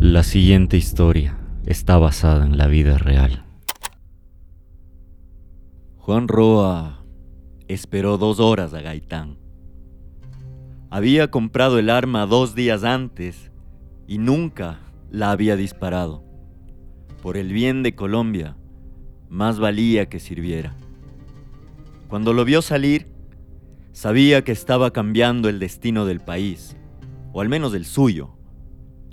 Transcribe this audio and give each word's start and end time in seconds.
La 0.00 0.22
siguiente 0.22 0.78
historia 0.78 1.38
está 1.66 1.98
basada 1.98 2.46
en 2.46 2.56
la 2.56 2.68
vida 2.68 2.96
real. 2.96 3.44
Juan 5.98 6.26
Roa 6.26 7.04
esperó 7.68 8.16
dos 8.16 8.40
horas 8.40 8.72
a 8.72 8.80
Gaitán. 8.80 9.36
Había 10.88 11.30
comprado 11.30 11.78
el 11.78 11.90
arma 11.90 12.24
dos 12.24 12.54
días 12.54 12.82
antes 12.82 13.50
y 14.08 14.16
nunca 14.16 14.78
la 15.10 15.32
había 15.32 15.54
disparado. 15.54 16.24
Por 17.22 17.36
el 17.36 17.52
bien 17.52 17.82
de 17.82 17.94
Colombia, 17.94 18.56
más 19.28 19.60
valía 19.60 20.08
que 20.08 20.18
sirviera. 20.18 20.74
Cuando 22.08 22.32
lo 22.32 22.46
vio 22.46 22.62
salir, 22.62 23.12
sabía 23.92 24.44
que 24.44 24.52
estaba 24.52 24.92
cambiando 24.94 25.50
el 25.50 25.58
destino 25.58 26.06
del 26.06 26.20
país, 26.20 26.74
o 27.34 27.42
al 27.42 27.50
menos 27.50 27.74
el 27.74 27.84
suyo. 27.84 28.39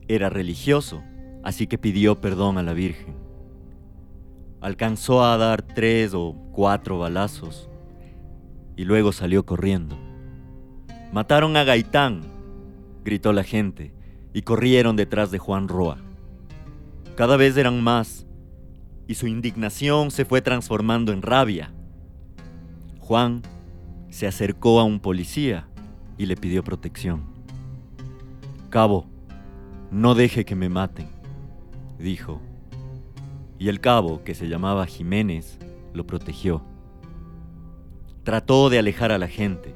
Era 0.07 0.29
religioso, 0.29 1.03
así 1.43 1.67
que 1.67 1.77
pidió 1.77 2.21
perdón 2.21 2.57
a 2.57 2.63
la 2.63 2.73
Virgen. 2.73 3.15
Alcanzó 4.61 5.23
a 5.23 5.37
dar 5.37 5.61
tres 5.61 6.13
o 6.13 6.35
cuatro 6.51 6.97
balazos 6.97 7.69
y 8.75 8.85
luego 8.85 9.11
salió 9.11 9.45
corriendo. 9.45 9.97
Mataron 11.11 11.57
a 11.57 11.63
Gaitán, 11.63 12.21
gritó 13.03 13.33
la 13.33 13.43
gente, 13.43 13.93
y 14.33 14.43
corrieron 14.43 14.95
detrás 14.95 15.31
de 15.31 15.39
Juan 15.39 15.67
Roa. 15.67 15.97
Cada 17.15 17.37
vez 17.37 17.57
eran 17.57 17.81
más, 17.81 18.27
y 19.07 19.15
su 19.15 19.25
indignación 19.27 20.11
se 20.11 20.25
fue 20.25 20.41
transformando 20.41 21.11
en 21.11 21.21
rabia. 21.21 21.73
Juan 22.99 23.41
se 24.09 24.27
acercó 24.27 24.79
a 24.79 24.83
un 24.83 24.99
policía 24.99 25.67
y 26.17 26.25
le 26.25 26.35
pidió 26.35 26.63
protección. 26.63 27.23
Cabo, 28.69 29.07
no 29.91 30.15
deje 30.15 30.45
que 30.45 30.55
me 30.55 30.69
maten, 30.69 31.07
dijo. 31.97 32.41
Y 33.59 33.69
el 33.69 33.79
cabo, 33.79 34.23
que 34.23 34.35
se 34.35 34.47
llamaba 34.47 34.85
Jiménez, 34.85 35.57
lo 35.93 36.05
protegió. 36.05 36.61
Trató 38.23 38.69
de 38.69 38.79
alejar 38.79 39.11
a 39.11 39.17
la 39.17 39.27
gente, 39.27 39.73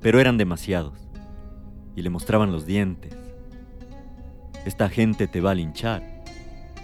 pero 0.00 0.20
eran 0.20 0.36
demasiados, 0.36 0.98
y 1.96 2.02
le 2.02 2.10
mostraban 2.10 2.52
los 2.52 2.66
dientes. 2.66 3.16
Esta 4.66 4.88
gente 4.90 5.26
te 5.26 5.40
va 5.40 5.52
a 5.52 5.54
linchar, 5.54 6.02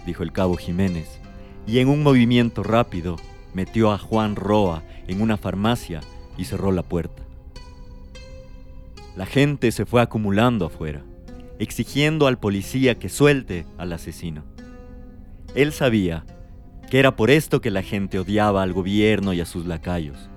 dijo 0.05 0.23
el 0.23 0.31
cabo 0.31 0.55
Jiménez, 0.55 1.19
y 1.67 1.79
en 1.79 1.89
un 1.89 2.01
movimiento 2.01 2.63
rápido 2.63 3.17
metió 3.53 3.91
a 3.91 3.97
Juan 3.97 4.35
Roa 4.35 4.83
en 5.07 5.21
una 5.21 5.37
farmacia 5.37 6.01
y 6.37 6.45
cerró 6.45 6.71
la 6.71 6.83
puerta. 6.83 7.23
La 9.15 9.25
gente 9.25 9.71
se 9.71 9.85
fue 9.85 10.01
acumulando 10.01 10.65
afuera, 10.65 11.03
exigiendo 11.59 12.27
al 12.27 12.39
policía 12.39 12.95
que 12.95 13.09
suelte 13.09 13.65
al 13.77 13.93
asesino. 13.93 14.43
Él 15.55 15.73
sabía 15.73 16.25
que 16.89 16.99
era 16.99 17.15
por 17.15 17.29
esto 17.29 17.61
que 17.61 17.71
la 17.71 17.83
gente 17.83 18.19
odiaba 18.19 18.63
al 18.63 18.73
gobierno 18.73 19.33
y 19.33 19.41
a 19.41 19.45
sus 19.45 19.65
lacayos. 19.65 20.29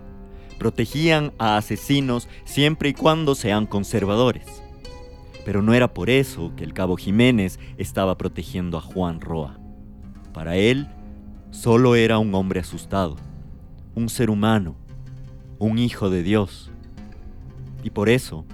Protegían 0.58 1.32
a 1.38 1.56
asesinos 1.56 2.28
siempre 2.44 2.90
y 2.90 2.94
cuando 2.94 3.34
sean 3.34 3.66
conservadores. 3.66 4.62
Pero 5.44 5.62
no 5.62 5.74
era 5.74 5.94
por 5.94 6.10
eso 6.10 6.52
que 6.56 6.64
el 6.64 6.74
cabo 6.74 6.96
Jiménez 6.96 7.58
estaba 7.78 8.18
protegiendo 8.18 8.76
a 8.76 8.82
Juan 8.82 9.20
Roa. 9.20 9.58
Para 10.34 10.56
él, 10.56 10.88
solo 11.50 11.94
era 11.94 12.18
un 12.18 12.34
hombre 12.34 12.60
asustado, 12.60 13.16
un 13.94 14.08
ser 14.08 14.30
humano, 14.30 14.76
un 15.58 15.78
hijo 15.78 16.10
de 16.10 16.22
Dios. 16.22 16.70
Y 17.82 17.90
por 17.90 18.08
eso, 18.08 18.44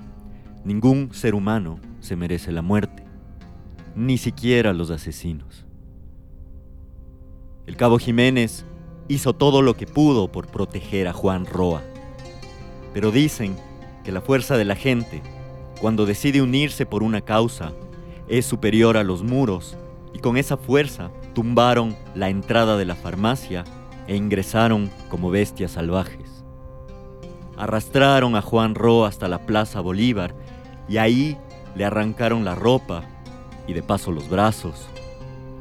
ningún 0.65 1.13
ser 1.13 1.35
humano 1.35 1.81
se 2.07 2.17
merece 2.17 2.53
la 2.53 2.63
muerte, 2.63 3.05
ni 3.95 4.17
siquiera 4.17 4.73
los 4.73 4.91
asesinos. 4.91 5.67
El 7.67 7.77
cabo 7.77 7.99
Jiménez 7.99 8.65
hizo 9.09 9.33
todo 9.33 9.61
lo 9.61 9.77
que 9.77 9.87
pudo 9.87 10.31
por 10.31 10.47
proteger 10.47 11.09
a 11.09 11.13
Juan 11.13 11.47
Roa. 11.47 11.83
Pero 12.95 13.11
dicen 13.11 13.57
que 14.05 14.13
la 14.13 14.21
fuerza 14.21 14.57
de 14.57 14.65
la 14.65 14.77
gente, 14.77 15.21
cuando 15.81 16.07
decide 16.07 16.41
unirse 16.41 16.87
por 16.87 17.03
una 17.03 17.21
causa, 17.23 17.73
es 18.29 18.47
superior 18.47 18.97
a 18.97 19.05
los 19.05 19.23
muros 19.23 19.77
y 20.15 20.21
con 20.21 20.37
esa 20.37 20.57
fuerza 20.57 21.11
tumbaron 21.35 21.97
la 22.15 22.31
entrada 22.31 22.77
de 22.77 22.85
la 22.85 22.95
farmacia 22.95 23.65
e 24.07 24.17
ingresaron 24.17 24.91
como 25.11 25.31
bestias 25.31 25.73
salvajes. 25.73 26.45
Arrastraron 27.57 28.37
a 28.37 28.43
Juan 28.43 28.75
Roa 28.75 29.09
hasta 29.09 29.29
la 29.29 29.45
Plaza 29.45 29.81
Bolívar 29.81 30.35
y 30.89 30.99
ahí 30.99 31.37
le 31.77 31.85
arrancaron 31.85 32.45
la 32.45 32.55
ropa 32.55 33.05
y 33.67 33.75
de 33.75 33.83
paso 33.83 34.11
los 34.11 34.29
brazos. 34.29 34.89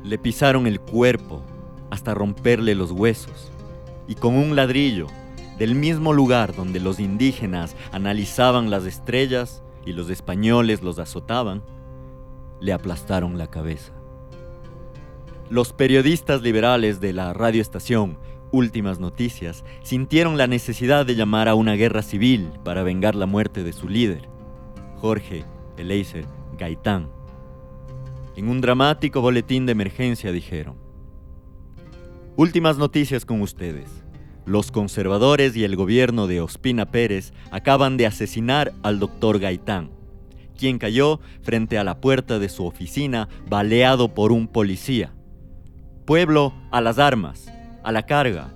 Le 0.03 0.17
pisaron 0.17 0.65
el 0.65 0.79
cuerpo 0.79 1.41
hasta 1.89 2.13
romperle 2.13 2.73
los 2.73 2.91
huesos 2.91 3.51
y 4.07 4.15
con 4.15 4.35
un 4.35 4.55
ladrillo 4.55 5.07
del 5.59 5.75
mismo 5.75 6.13
lugar 6.13 6.55
donde 6.55 6.79
los 6.79 6.99
indígenas 6.99 7.75
analizaban 7.91 8.69
las 8.69 8.85
estrellas 8.85 9.61
y 9.85 9.93
los 9.93 10.09
españoles 10.09 10.81
los 10.81 10.99
azotaban, 10.99 11.63
le 12.59 12.73
aplastaron 12.73 13.37
la 13.37 13.47
cabeza. 13.47 13.93
Los 15.49 15.73
periodistas 15.73 16.41
liberales 16.41 16.99
de 16.99 17.13
la 17.13 17.33
radioestación 17.33 18.17
Últimas 18.51 18.99
Noticias 18.99 19.65
sintieron 19.83 20.37
la 20.37 20.47
necesidad 20.47 21.05
de 21.05 21.15
llamar 21.15 21.49
a 21.49 21.55
una 21.55 21.73
guerra 21.73 22.01
civil 22.01 22.51
para 22.63 22.83
vengar 22.83 23.15
la 23.15 23.25
muerte 23.25 23.63
de 23.63 23.73
su 23.73 23.89
líder, 23.89 24.29
Jorge 25.01 25.45
Eleiser 25.77 26.25
Gaitán. 26.57 27.09
En 28.35 28.49
un 28.49 28.61
dramático 28.61 29.21
boletín 29.21 29.65
de 29.65 29.71
emergencia 29.71 30.31
dijeron, 30.31 30.77
Últimas 32.37 32.77
noticias 32.77 33.23
con 33.23 33.41
ustedes. 33.41 34.03
Los 34.45 34.71
conservadores 34.71 35.55
y 35.55 35.63
el 35.63 35.75
gobierno 35.75 36.27
de 36.27 36.41
Ospina 36.41 36.91
Pérez 36.91 37.33
acaban 37.49 37.95
de 37.97 38.05
asesinar 38.05 38.73
al 38.83 38.99
doctor 38.99 39.39
Gaitán, 39.39 39.89
quien 40.57 40.77
cayó 40.77 41.19
frente 41.41 41.77
a 41.77 41.83
la 41.83 42.01
puerta 42.01 42.37
de 42.37 42.49
su 42.49 42.65
oficina 42.65 43.29
baleado 43.49 44.13
por 44.13 44.31
un 44.31 44.47
policía. 44.47 45.13
Pueblo 46.05 46.53
a 46.71 46.81
las 46.81 46.99
armas, 46.99 47.51
a 47.83 47.91
la 47.91 48.05
carga, 48.05 48.53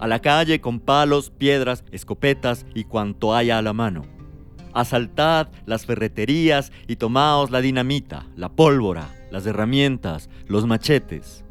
a 0.00 0.06
la 0.06 0.20
calle 0.20 0.60
con 0.60 0.80
palos, 0.80 1.30
piedras, 1.30 1.84
escopetas 1.92 2.66
y 2.74 2.84
cuanto 2.84 3.34
haya 3.34 3.58
a 3.58 3.62
la 3.62 3.72
mano. 3.72 4.19
Asaltad 4.72 5.48
las 5.66 5.86
ferreterías 5.86 6.72
y 6.86 6.96
tomaos 6.96 7.50
la 7.50 7.60
dinamita, 7.60 8.26
la 8.36 8.50
pólvora, 8.50 9.08
las 9.30 9.46
herramientas, 9.46 10.30
los 10.46 10.66
machetes. 10.66 11.44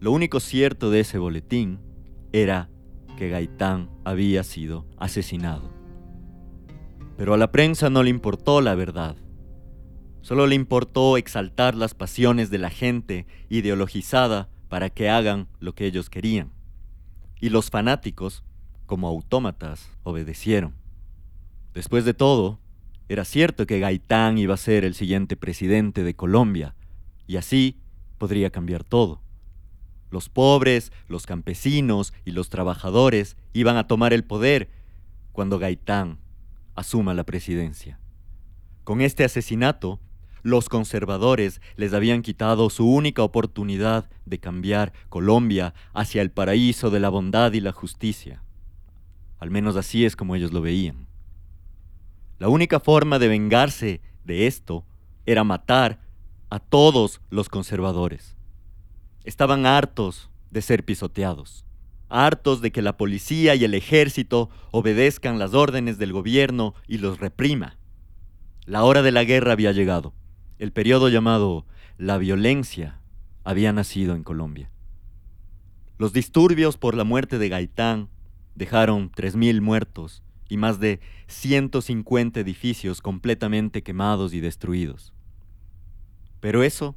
Lo 0.00 0.12
único 0.12 0.40
cierto 0.40 0.90
de 0.90 1.00
ese 1.00 1.18
boletín 1.18 1.80
era 2.32 2.68
que 3.16 3.30
Gaitán 3.30 3.90
había 4.04 4.44
sido 4.44 4.86
asesinado. 4.98 5.70
Pero 7.16 7.32
a 7.32 7.38
la 7.38 7.50
prensa 7.50 7.88
no 7.88 8.02
le 8.02 8.10
importó 8.10 8.60
la 8.60 8.74
verdad. 8.74 9.16
Solo 10.20 10.46
le 10.46 10.54
importó 10.54 11.16
exaltar 11.16 11.74
las 11.74 11.94
pasiones 11.94 12.50
de 12.50 12.58
la 12.58 12.68
gente 12.68 13.26
ideologizada 13.48 14.50
para 14.68 14.90
que 14.90 15.08
hagan 15.08 15.48
lo 15.60 15.74
que 15.74 15.86
ellos 15.86 16.10
querían. 16.10 16.52
Y 17.40 17.48
los 17.48 17.70
fanáticos, 17.70 18.44
como 18.86 19.08
autómatas, 19.08 19.88
obedecieron. 20.02 20.74
Después 21.76 22.06
de 22.06 22.14
todo, 22.14 22.58
era 23.06 23.26
cierto 23.26 23.66
que 23.66 23.80
Gaitán 23.80 24.38
iba 24.38 24.54
a 24.54 24.56
ser 24.56 24.82
el 24.82 24.94
siguiente 24.94 25.36
presidente 25.36 26.04
de 26.04 26.16
Colombia, 26.16 26.74
y 27.26 27.36
así 27.36 27.76
podría 28.16 28.48
cambiar 28.48 28.82
todo. 28.82 29.20
Los 30.10 30.30
pobres, 30.30 30.90
los 31.06 31.26
campesinos 31.26 32.14
y 32.24 32.30
los 32.30 32.48
trabajadores 32.48 33.36
iban 33.52 33.76
a 33.76 33.86
tomar 33.86 34.14
el 34.14 34.24
poder 34.24 34.70
cuando 35.32 35.58
Gaitán 35.58 36.16
asuma 36.76 37.12
la 37.12 37.24
presidencia. 37.24 38.00
Con 38.84 39.02
este 39.02 39.24
asesinato, 39.24 40.00
los 40.42 40.70
conservadores 40.70 41.60
les 41.76 41.92
habían 41.92 42.22
quitado 42.22 42.70
su 42.70 42.88
única 42.88 43.22
oportunidad 43.22 44.08
de 44.24 44.38
cambiar 44.38 44.94
Colombia 45.10 45.74
hacia 45.92 46.22
el 46.22 46.30
paraíso 46.30 46.88
de 46.88 47.00
la 47.00 47.10
bondad 47.10 47.52
y 47.52 47.60
la 47.60 47.72
justicia. 47.72 48.42
Al 49.38 49.50
menos 49.50 49.76
así 49.76 50.06
es 50.06 50.16
como 50.16 50.36
ellos 50.36 50.54
lo 50.54 50.62
veían. 50.62 51.05
La 52.38 52.48
única 52.48 52.80
forma 52.80 53.18
de 53.18 53.28
vengarse 53.28 54.00
de 54.24 54.46
esto 54.46 54.84
era 55.24 55.42
matar 55.42 56.00
a 56.50 56.58
todos 56.58 57.20
los 57.30 57.48
conservadores. 57.48 58.36
Estaban 59.24 59.64
hartos 59.64 60.30
de 60.50 60.60
ser 60.60 60.84
pisoteados, 60.84 61.64
hartos 62.08 62.60
de 62.60 62.70
que 62.72 62.82
la 62.82 62.96
policía 62.96 63.54
y 63.54 63.64
el 63.64 63.74
ejército 63.74 64.50
obedezcan 64.70 65.38
las 65.38 65.54
órdenes 65.54 65.98
del 65.98 66.12
gobierno 66.12 66.74
y 66.86 66.98
los 66.98 67.20
reprima. 67.20 67.78
La 68.66 68.84
hora 68.84 69.02
de 69.02 69.12
la 69.12 69.24
guerra 69.24 69.52
había 69.52 69.72
llegado. 69.72 70.12
El 70.58 70.72
periodo 70.72 71.08
llamado 71.08 71.66
la 71.96 72.18
violencia 72.18 73.00
había 73.44 73.72
nacido 73.72 74.14
en 74.14 74.22
Colombia. 74.22 74.70
Los 75.98 76.12
disturbios 76.12 76.76
por 76.76 76.94
la 76.94 77.04
muerte 77.04 77.38
de 77.38 77.48
Gaitán 77.48 78.10
dejaron 78.54 79.10
3.000 79.10 79.60
muertos 79.62 80.22
y 80.48 80.56
más 80.56 80.80
de 80.80 81.00
150 81.28 82.40
edificios 82.40 83.00
completamente 83.00 83.82
quemados 83.82 84.34
y 84.34 84.40
destruidos. 84.40 85.12
Pero 86.40 86.62
eso 86.62 86.96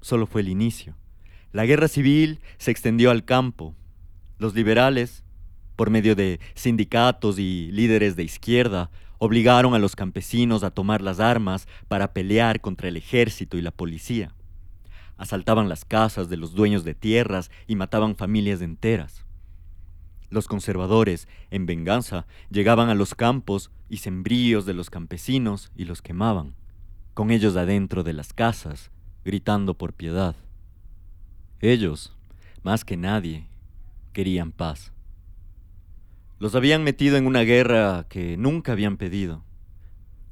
solo 0.00 0.26
fue 0.26 0.42
el 0.42 0.48
inicio. 0.48 0.96
La 1.52 1.66
guerra 1.66 1.88
civil 1.88 2.40
se 2.58 2.70
extendió 2.70 3.10
al 3.10 3.24
campo. 3.24 3.74
Los 4.38 4.54
liberales, 4.54 5.24
por 5.76 5.90
medio 5.90 6.14
de 6.14 6.40
sindicatos 6.54 7.38
y 7.38 7.70
líderes 7.72 8.16
de 8.16 8.24
izquierda, 8.24 8.90
obligaron 9.18 9.74
a 9.74 9.78
los 9.78 9.96
campesinos 9.96 10.64
a 10.64 10.70
tomar 10.70 11.00
las 11.00 11.20
armas 11.20 11.66
para 11.88 12.12
pelear 12.12 12.60
contra 12.60 12.88
el 12.88 12.96
ejército 12.96 13.56
y 13.56 13.62
la 13.62 13.70
policía. 13.70 14.34
Asaltaban 15.16 15.68
las 15.68 15.84
casas 15.84 16.28
de 16.28 16.36
los 16.36 16.54
dueños 16.54 16.84
de 16.84 16.94
tierras 16.94 17.50
y 17.66 17.76
mataban 17.76 18.16
familias 18.16 18.60
enteras. 18.60 19.23
Los 20.34 20.48
conservadores, 20.48 21.28
en 21.52 21.64
venganza, 21.64 22.26
llegaban 22.50 22.88
a 22.88 22.96
los 22.96 23.14
campos 23.14 23.70
y 23.88 23.98
sembríos 23.98 24.66
de 24.66 24.74
los 24.74 24.90
campesinos 24.90 25.70
y 25.76 25.84
los 25.84 26.02
quemaban, 26.02 26.56
con 27.14 27.30
ellos 27.30 27.54
adentro 27.54 28.02
de 28.02 28.14
las 28.14 28.32
casas, 28.32 28.90
gritando 29.24 29.74
por 29.74 29.92
piedad. 29.92 30.34
Ellos, 31.60 32.16
más 32.64 32.84
que 32.84 32.96
nadie, 32.96 33.46
querían 34.12 34.50
paz. 34.50 34.92
Los 36.40 36.56
habían 36.56 36.82
metido 36.82 37.16
en 37.16 37.28
una 37.28 37.42
guerra 37.42 38.06
que 38.08 38.36
nunca 38.36 38.72
habían 38.72 38.96
pedido. 38.96 39.44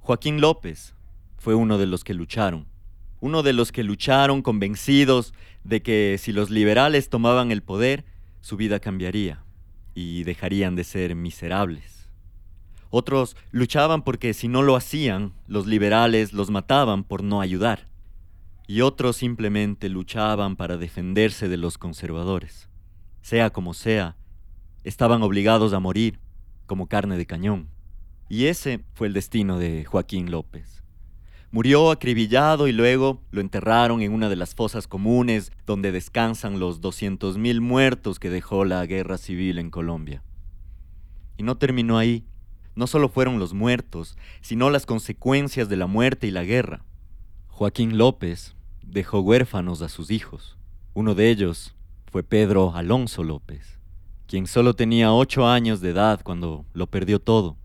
Joaquín 0.01 0.41
López 0.41 0.97
fue 1.39 1.55
uno 1.55 1.79
de 1.79 1.87
los 1.87 2.03
que 2.03 2.15
lucharon, 2.15 2.67
uno 3.21 3.45
de 3.45 3.53
los 3.53 3.71
que 3.71 3.85
lucharon 3.85 4.43
convencidos 4.43 5.33
de 5.63 5.81
que 5.81 6.17
si 6.19 6.33
los 6.33 6.51
liberales 6.51 7.09
tomaban 7.09 7.53
el 7.53 7.63
poder, 7.63 8.05
su 8.41 8.57
vida 8.57 8.81
cambiaría 8.81 9.45
y 9.95 10.25
dejarían 10.25 10.77
de 10.77 10.85
ser 10.85 11.15
miserables. 11.15 12.09
Otros 12.91 13.37
luchaban 13.51 14.03
porque 14.03 14.35
si 14.35 14.49
no 14.49 14.63
lo 14.63 14.77
hacían, 14.77 15.33
los 15.47 15.67
liberales 15.67 16.33
los 16.33 16.51
mataban 16.51 17.05
por 17.05 17.23
no 17.23 17.41
ayudar. 17.41 17.89
Y 18.67 18.83
otros 18.83 19.17
simplemente 19.17 19.89
luchaban 19.89 20.57
para 20.57 20.77
defenderse 20.77 21.49
de 21.49 21.57
los 21.57 21.79
conservadores. 21.79 22.69
Sea 23.23 23.51
como 23.51 23.73
sea, 23.73 24.17
estaban 24.85 25.23
obligados 25.23 25.73
a 25.73 25.81
morir 25.81 26.21
como 26.67 26.87
carne 26.87 27.17
de 27.17 27.27
cañón. 27.27 27.69
Y 28.29 28.47
ese 28.47 28.85
fue 28.95 29.07
el 29.07 29.15
destino 29.15 29.59
de 29.59 29.85
Joaquín 29.85 30.31
López. 30.31 30.82
Murió 31.55 31.91
acribillado 31.91 32.67
y 32.67 32.73
luego 32.73 33.21
lo 33.31 33.43
enterraron 33.43 34.01
en 34.01 34.15
una 34.15 34.31
de 34.31 34.37
las 34.37 34.55
fosas 34.55 34.89
comunes 34.89 35.53
donde 35.67 35.93
descansan 35.93 36.59
los 36.59 36.81
200.000 36.81 37.61
muertos 37.61 38.19
que 38.19 38.31
dejó 38.31 38.65
la 38.65 38.87
guerra 38.87 39.19
civil 39.19 39.59
en 39.59 39.71
Colombia. 39.71 40.23
Y 41.37 41.43
no 41.43 41.59
terminó 41.59 41.99
ahí. 41.99 42.25
No 42.75 42.87
solo 42.87 43.11
fueron 43.11 43.39
los 43.39 43.53
muertos, 43.53 44.17
sino 44.41 44.71
las 44.71 44.87
consecuencias 44.87 45.69
de 45.69 45.77
la 45.77 45.87
muerte 45.87 46.27
y 46.27 46.31
la 46.31 46.43
guerra. 46.43 46.87
Joaquín 47.49 47.99
López 47.99 48.57
dejó 48.83 49.21
huérfanos 49.21 49.83
a 49.83 49.91
sus 49.91 50.11
hijos. 50.11 50.57
Uno 50.95 51.15
de 51.15 51.29
ellos 51.29 51.75
fue 52.11 52.23
Pedro 52.23 52.75
Alonso 52.75 53.25
López, 53.25 53.79
quien 54.27 54.47
solo 54.47 54.73
tenía 54.73 55.13
ocho 55.13 55.47
años 55.47 55.83
de 55.83 55.91
edad 55.91 56.23
cuando 56.25 56.65
lo 56.73 56.87
perdió 56.87 57.19
todo. 57.19 57.59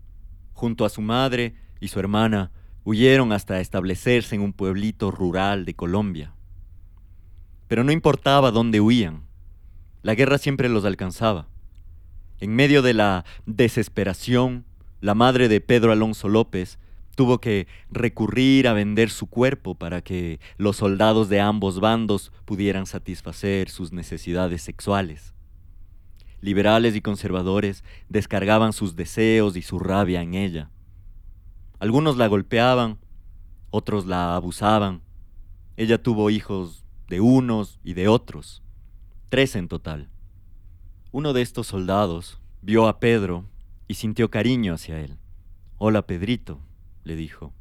Junto 0.52 0.84
a 0.84 0.90
su 0.90 1.00
madre 1.00 1.54
y 1.80 1.88
su 1.88 1.98
hermana, 2.00 2.52
Huyeron 2.84 3.32
hasta 3.32 3.60
establecerse 3.60 4.34
en 4.34 4.40
un 4.40 4.52
pueblito 4.52 5.10
rural 5.10 5.64
de 5.64 5.74
Colombia. 5.74 6.34
Pero 7.66 7.84
no 7.84 7.92
importaba 7.92 8.50
dónde 8.50 8.80
huían, 8.80 9.28
la 10.02 10.14
guerra 10.14 10.38
siempre 10.38 10.68
los 10.68 10.84
alcanzaba. 10.84 11.48
En 12.40 12.54
medio 12.54 12.82
de 12.82 12.94
la 12.94 13.24
desesperación, 13.46 14.64
la 15.00 15.14
madre 15.14 15.48
de 15.48 15.60
Pedro 15.60 15.92
Alonso 15.92 16.28
López 16.28 16.78
tuvo 17.14 17.40
que 17.40 17.66
recurrir 17.90 18.68
a 18.68 18.72
vender 18.72 19.10
su 19.10 19.26
cuerpo 19.26 19.74
para 19.74 20.02
que 20.02 20.38
los 20.56 20.76
soldados 20.76 21.28
de 21.28 21.40
ambos 21.40 21.80
bandos 21.80 22.30
pudieran 22.44 22.86
satisfacer 22.86 23.70
sus 23.70 23.92
necesidades 23.92 24.62
sexuales. 24.62 25.34
Liberales 26.40 26.94
y 26.94 27.00
conservadores 27.00 27.82
descargaban 28.08 28.72
sus 28.72 28.94
deseos 28.94 29.56
y 29.56 29.62
su 29.62 29.80
rabia 29.80 30.22
en 30.22 30.34
ella. 30.34 30.70
Algunos 31.80 32.16
la 32.16 32.26
golpeaban, 32.26 32.98
otros 33.70 34.04
la 34.04 34.34
abusaban. 34.34 35.02
Ella 35.76 36.02
tuvo 36.02 36.28
hijos 36.28 36.84
de 37.06 37.20
unos 37.20 37.78
y 37.84 37.94
de 37.94 38.08
otros, 38.08 38.64
tres 39.28 39.54
en 39.54 39.68
total. 39.68 40.10
Uno 41.12 41.32
de 41.32 41.42
estos 41.42 41.68
soldados 41.68 42.40
vio 42.62 42.88
a 42.88 42.98
Pedro 42.98 43.44
y 43.86 43.94
sintió 43.94 44.28
cariño 44.28 44.74
hacia 44.74 45.00
él. 45.00 45.18
Hola 45.76 46.02
Pedrito, 46.02 46.60
le 47.04 47.14
dijo. 47.14 47.52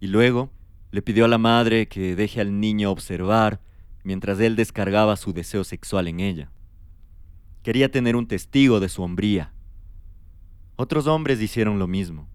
Y 0.00 0.06
luego 0.06 0.50
le 0.90 1.02
pidió 1.02 1.26
a 1.26 1.28
la 1.28 1.38
madre 1.38 1.88
que 1.88 2.16
deje 2.16 2.40
al 2.40 2.58
niño 2.58 2.90
observar 2.90 3.60
mientras 4.02 4.40
él 4.40 4.56
descargaba 4.56 5.16
su 5.16 5.34
deseo 5.34 5.62
sexual 5.64 6.08
en 6.08 6.20
ella. 6.20 6.50
Quería 7.62 7.90
tener 7.90 8.16
un 8.16 8.26
testigo 8.26 8.80
de 8.80 8.88
su 8.88 9.02
hombría. 9.02 9.52
Otros 10.76 11.06
hombres 11.06 11.40
hicieron 11.42 11.78
lo 11.78 11.86
mismo 11.86 12.28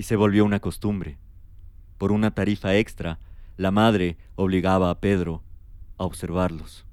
y 0.00 0.02
se 0.02 0.16
volvió 0.16 0.46
una 0.46 0.60
costumbre. 0.60 1.18
Por 1.98 2.10
una 2.10 2.30
tarifa 2.30 2.74
extra, 2.74 3.18
la 3.58 3.70
madre 3.70 4.16
obligaba 4.34 4.88
a 4.88 4.98
Pedro 4.98 5.42
a 5.98 6.04
observarlos. 6.04 6.86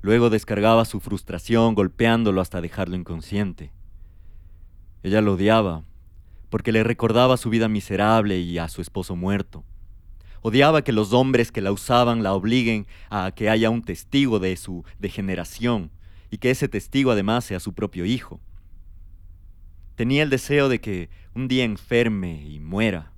Luego 0.00 0.30
descargaba 0.30 0.86
su 0.86 0.98
frustración 0.98 1.74
golpeándolo 1.74 2.40
hasta 2.40 2.62
dejarlo 2.62 2.96
inconsciente. 2.96 3.70
Ella 5.02 5.20
lo 5.20 5.34
odiaba 5.34 5.84
porque 6.48 6.72
le 6.72 6.82
recordaba 6.82 7.36
su 7.36 7.50
vida 7.50 7.68
miserable 7.68 8.38
y 8.38 8.56
a 8.56 8.70
su 8.70 8.80
esposo 8.80 9.14
muerto. 9.14 9.62
Odiaba 10.40 10.80
que 10.80 10.92
los 10.92 11.12
hombres 11.12 11.52
que 11.52 11.60
la 11.60 11.70
usaban 11.70 12.22
la 12.22 12.32
obliguen 12.32 12.86
a 13.10 13.30
que 13.32 13.50
haya 13.50 13.68
un 13.68 13.82
testigo 13.82 14.38
de 14.38 14.56
su 14.56 14.86
degeneración 14.98 15.90
y 16.30 16.38
que 16.38 16.50
ese 16.50 16.66
testigo 16.66 17.10
además 17.10 17.44
sea 17.44 17.60
su 17.60 17.74
propio 17.74 18.06
hijo. 18.06 18.40
Tenía 19.96 20.22
el 20.22 20.30
deseo 20.30 20.68
de 20.68 20.80
que 20.80 21.08
un 21.36 21.48
día 21.48 21.64
enferme 21.64 22.42
y 22.46 22.60
muera. 22.60 23.12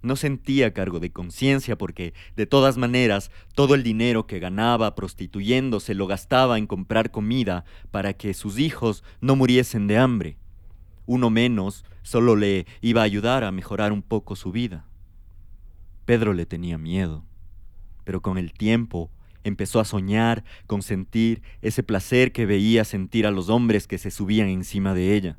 No 0.00 0.16
sentía 0.16 0.72
cargo 0.72 1.00
de 1.00 1.12
conciencia 1.12 1.76
porque, 1.76 2.14
de 2.34 2.46
todas 2.46 2.78
maneras, 2.78 3.30
todo 3.54 3.74
el 3.74 3.82
dinero 3.82 4.26
que 4.26 4.38
ganaba 4.38 4.94
prostituyéndose 4.94 5.94
lo 5.94 6.06
gastaba 6.06 6.56
en 6.56 6.66
comprar 6.66 7.10
comida 7.10 7.66
para 7.90 8.14
que 8.14 8.32
sus 8.32 8.58
hijos 8.58 9.04
no 9.20 9.36
muriesen 9.36 9.86
de 9.86 9.98
hambre. 9.98 10.38
Uno 11.04 11.28
menos 11.28 11.84
solo 12.02 12.36
le 12.36 12.64
iba 12.80 13.02
a 13.02 13.04
ayudar 13.04 13.44
a 13.44 13.52
mejorar 13.52 13.92
un 13.92 14.00
poco 14.00 14.34
su 14.34 14.50
vida. 14.50 14.86
Pedro 16.06 16.32
le 16.32 16.46
tenía 16.46 16.78
miedo, 16.78 17.26
pero 18.04 18.22
con 18.22 18.38
el 18.38 18.54
tiempo 18.54 19.10
empezó 19.44 19.78
a 19.78 19.84
soñar 19.84 20.42
con 20.66 20.80
sentir 20.80 21.42
ese 21.60 21.82
placer 21.82 22.32
que 22.32 22.46
veía 22.46 22.86
sentir 22.86 23.26
a 23.26 23.30
los 23.30 23.50
hombres 23.50 23.86
que 23.86 23.98
se 23.98 24.10
subían 24.10 24.48
encima 24.48 24.94
de 24.94 25.14
ella. 25.14 25.36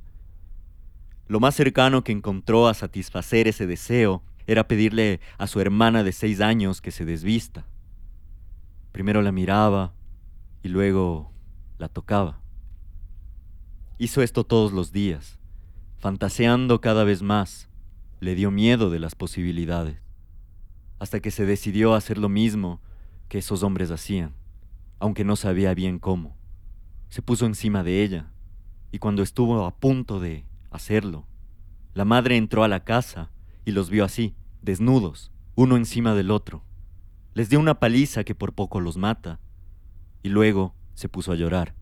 Lo 1.27 1.39
más 1.39 1.55
cercano 1.55 2.03
que 2.03 2.11
encontró 2.11 2.67
a 2.67 2.73
satisfacer 2.73 3.47
ese 3.47 3.67
deseo 3.67 4.23
era 4.47 4.67
pedirle 4.67 5.19
a 5.37 5.47
su 5.47 5.61
hermana 5.61 6.03
de 6.03 6.11
seis 6.11 6.41
años 6.41 6.81
que 6.81 6.91
se 6.91 7.05
desvista. 7.05 7.65
Primero 8.91 9.21
la 9.21 9.31
miraba 9.31 9.93
y 10.63 10.67
luego 10.67 11.31
la 11.77 11.87
tocaba. 11.87 12.41
Hizo 13.97 14.21
esto 14.21 14.43
todos 14.43 14.71
los 14.73 14.91
días, 14.91 15.39
fantaseando 15.97 16.81
cada 16.81 17.03
vez 17.03 17.21
más. 17.21 17.69
Le 18.19 18.35
dio 18.35 18.51
miedo 18.51 18.89
de 18.89 18.99
las 18.99 19.15
posibilidades, 19.15 19.97
hasta 20.99 21.19
que 21.21 21.31
se 21.31 21.45
decidió 21.45 21.93
a 21.93 21.97
hacer 21.97 22.19
lo 22.19 22.29
mismo 22.29 22.81
que 23.29 23.39
esos 23.39 23.63
hombres 23.63 23.89
hacían, 23.89 24.35
aunque 24.99 25.23
no 25.23 25.35
sabía 25.35 25.73
bien 25.73 25.97
cómo. 25.97 26.35
Se 27.09 27.23
puso 27.23 27.47
encima 27.47 27.83
de 27.83 28.03
ella, 28.03 28.31
y 28.91 28.99
cuando 28.99 29.23
estuvo 29.23 29.65
a 29.65 29.75
punto 29.75 30.19
de 30.19 30.45
hacerlo. 30.71 31.27
La 31.93 32.05
madre 32.05 32.37
entró 32.37 32.63
a 32.63 32.67
la 32.67 32.83
casa 32.83 33.31
y 33.65 33.71
los 33.71 33.89
vio 33.89 34.03
así, 34.03 34.35
desnudos, 34.61 35.31
uno 35.55 35.75
encima 35.75 36.15
del 36.15 36.31
otro. 36.31 36.63
Les 37.33 37.49
dio 37.49 37.59
una 37.59 37.79
paliza 37.79 38.23
que 38.23 38.33
por 38.33 38.53
poco 38.53 38.79
los 38.79 38.97
mata, 38.97 39.39
y 40.23 40.29
luego 40.29 40.75
se 40.93 41.09
puso 41.09 41.31
a 41.31 41.35
llorar. 41.35 41.75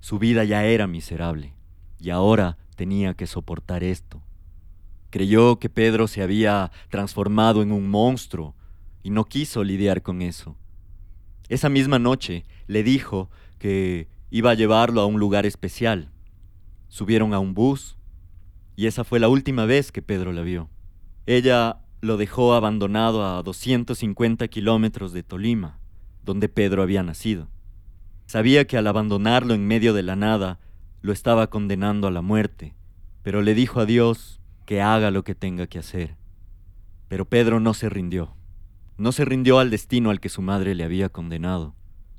Su 0.00 0.18
vida 0.18 0.44
ya 0.44 0.64
era 0.64 0.86
miserable, 0.86 1.54
y 1.98 2.10
ahora 2.10 2.58
tenía 2.76 3.14
que 3.14 3.26
soportar 3.26 3.84
esto. 3.84 4.22
Creyó 5.10 5.58
que 5.58 5.70
Pedro 5.70 6.08
se 6.08 6.22
había 6.22 6.70
transformado 6.88 7.62
en 7.62 7.72
un 7.72 7.88
monstruo, 7.88 8.54
y 9.02 9.10
no 9.10 9.24
quiso 9.24 9.64
lidiar 9.64 10.02
con 10.02 10.22
eso. 10.22 10.56
Esa 11.48 11.68
misma 11.68 11.98
noche 11.98 12.44
le 12.66 12.82
dijo 12.82 13.30
que 13.58 14.08
iba 14.30 14.50
a 14.50 14.54
llevarlo 14.54 15.00
a 15.00 15.06
un 15.06 15.20
lugar 15.20 15.44
especial. 15.44 16.10
Subieron 16.88 17.34
a 17.34 17.38
un 17.38 17.54
bus 17.54 17.96
y 18.82 18.88
esa 18.88 19.04
fue 19.04 19.20
la 19.20 19.28
última 19.28 19.64
vez 19.64 19.92
que 19.92 20.02
Pedro 20.02 20.32
la 20.32 20.42
vio. 20.42 20.68
Ella 21.26 21.84
lo 22.00 22.16
dejó 22.16 22.52
abandonado 22.52 23.24
a 23.24 23.40
250 23.44 24.48
kilómetros 24.48 25.12
de 25.12 25.22
Tolima, 25.22 25.78
donde 26.24 26.48
Pedro 26.48 26.82
había 26.82 27.04
nacido. 27.04 27.48
Sabía 28.26 28.66
que 28.66 28.76
al 28.76 28.88
abandonarlo 28.88 29.54
en 29.54 29.68
medio 29.68 29.94
de 29.94 30.02
la 30.02 30.16
nada, 30.16 30.58
lo 31.00 31.12
estaba 31.12 31.48
condenando 31.48 32.08
a 32.08 32.10
la 32.10 32.22
muerte, 32.22 32.74
pero 33.22 33.40
le 33.40 33.54
dijo 33.54 33.78
a 33.78 33.86
Dios 33.86 34.40
que 34.66 34.82
haga 34.82 35.12
lo 35.12 35.22
que 35.22 35.36
tenga 35.36 35.68
que 35.68 35.78
hacer. 35.78 36.16
Pero 37.06 37.24
Pedro 37.26 37.60
no 37.60 37.74
se 37.74 37.88
rindió. 37.88 38.34
No 38.98 39.12
se 39.12 39.24
rindió 39.24 39.60
al 39.60 39.70
destino 39.70 40.10
al 40.10 40.18
que 40.18 40.28
su 40.28 40.42
madre 40.42 40.74
le 40.74 40.82
había 40.82 41.08
condenado. 41.08 41.76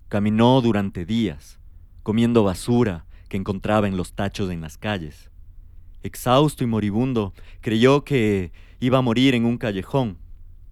Caminó 0.08 0.62
durante 0.62 1.03
días, 1.03 1.60
comiendo 2.03 2.46
basura 2.46 3.05
que 3.27 3.36
encontraba 3.36 3.89
en 3.89 3.98
los 3.98 4.13
tachos 4.13 4.50
en 4.50 4.62
las 4.62 4.77
calles. 4.77 5.33
Exhausto 6.04 6.64
y 6.64 6.68
moribundo, 6.68 7.34
creyó 7.62 8.04
que 8.04 8.52
iba 8.80 9.00
a 9.00 9.02
morir 9.02 9.34
en 9.36 9.46
un 9.46 9.58
callejón, 9.58 10.18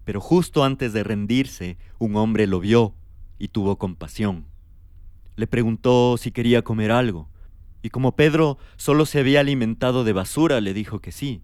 pero 0.04 0.20
justo 0.20 0.64
antes 0.64 0.92
de 0.92 1.02
rendirse, 1.02 1.78
un 1.98 2.16
hombre 2.16 2.46
lo 2.46 2.60
vio 2.60 2.94
y 3.38 3.48
tuvo 3.48 3.76
compasión. 3.78 4.46
Le 5.36 5.46
preguntó 5.46 6.16
si 6.18 6.30
quería 6.30 6.62
comer 6.62 6.92
algo, 6.92 7.28
y 7.82 7.90
como 7.90 8.14
Pedro 8.14 8.58
solo 8.76 9.06
se 9.06 9.18
había 9.18 9.40
alimentado 9.40 10.04
de 10.04 10.12
basura, 10.12 10.60
le 10.60 10.74
dijo 10.74 11.00
que 11.00 11.12
sí. 11.12 11.42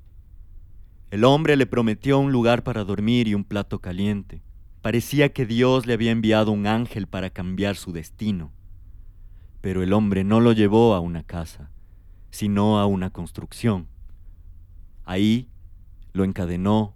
El 1.11 1.25
hombre 1.25 1.57
le 1.57 1.66
prometió 1.66 2.18
un 2.18 2.33
lugar 2.33 2.62
para 2.62 2.85
dormir 2.85 3.28
y 3.28 3.35
un 3.35 3.45
plato 3.45 3.80
caliente. 3.80 4.42
Parecía 4.83 5.33
que 5.33 5.47
Dios 5.47 5.87
le 5.87 5.95
había 5.95 6.11
enviado 6.11 6.52
un 6.52 6.66
ángel 6.66 7.07
para 7.07 7.30
cambiar 7.30 7.76
su 7.76 7.92
destino. 7.92 8.52
Pero 9.61 9.83
el 9.83 9.92
hombre 9.92 10.23
no 10.23 10.40
lo 10.40 10.52
llevó 10.52 10.95
a 10.95 11.00
una 11.00 11.25
casa, 11.25 11.71
sino 12.30 12.78
a 12.78 12.87
una 12.87 13.11
construcción. 13.11 13.88
Ahí 15.04 15.49
lo 16.12 16.25
encadenó 16.25 16.94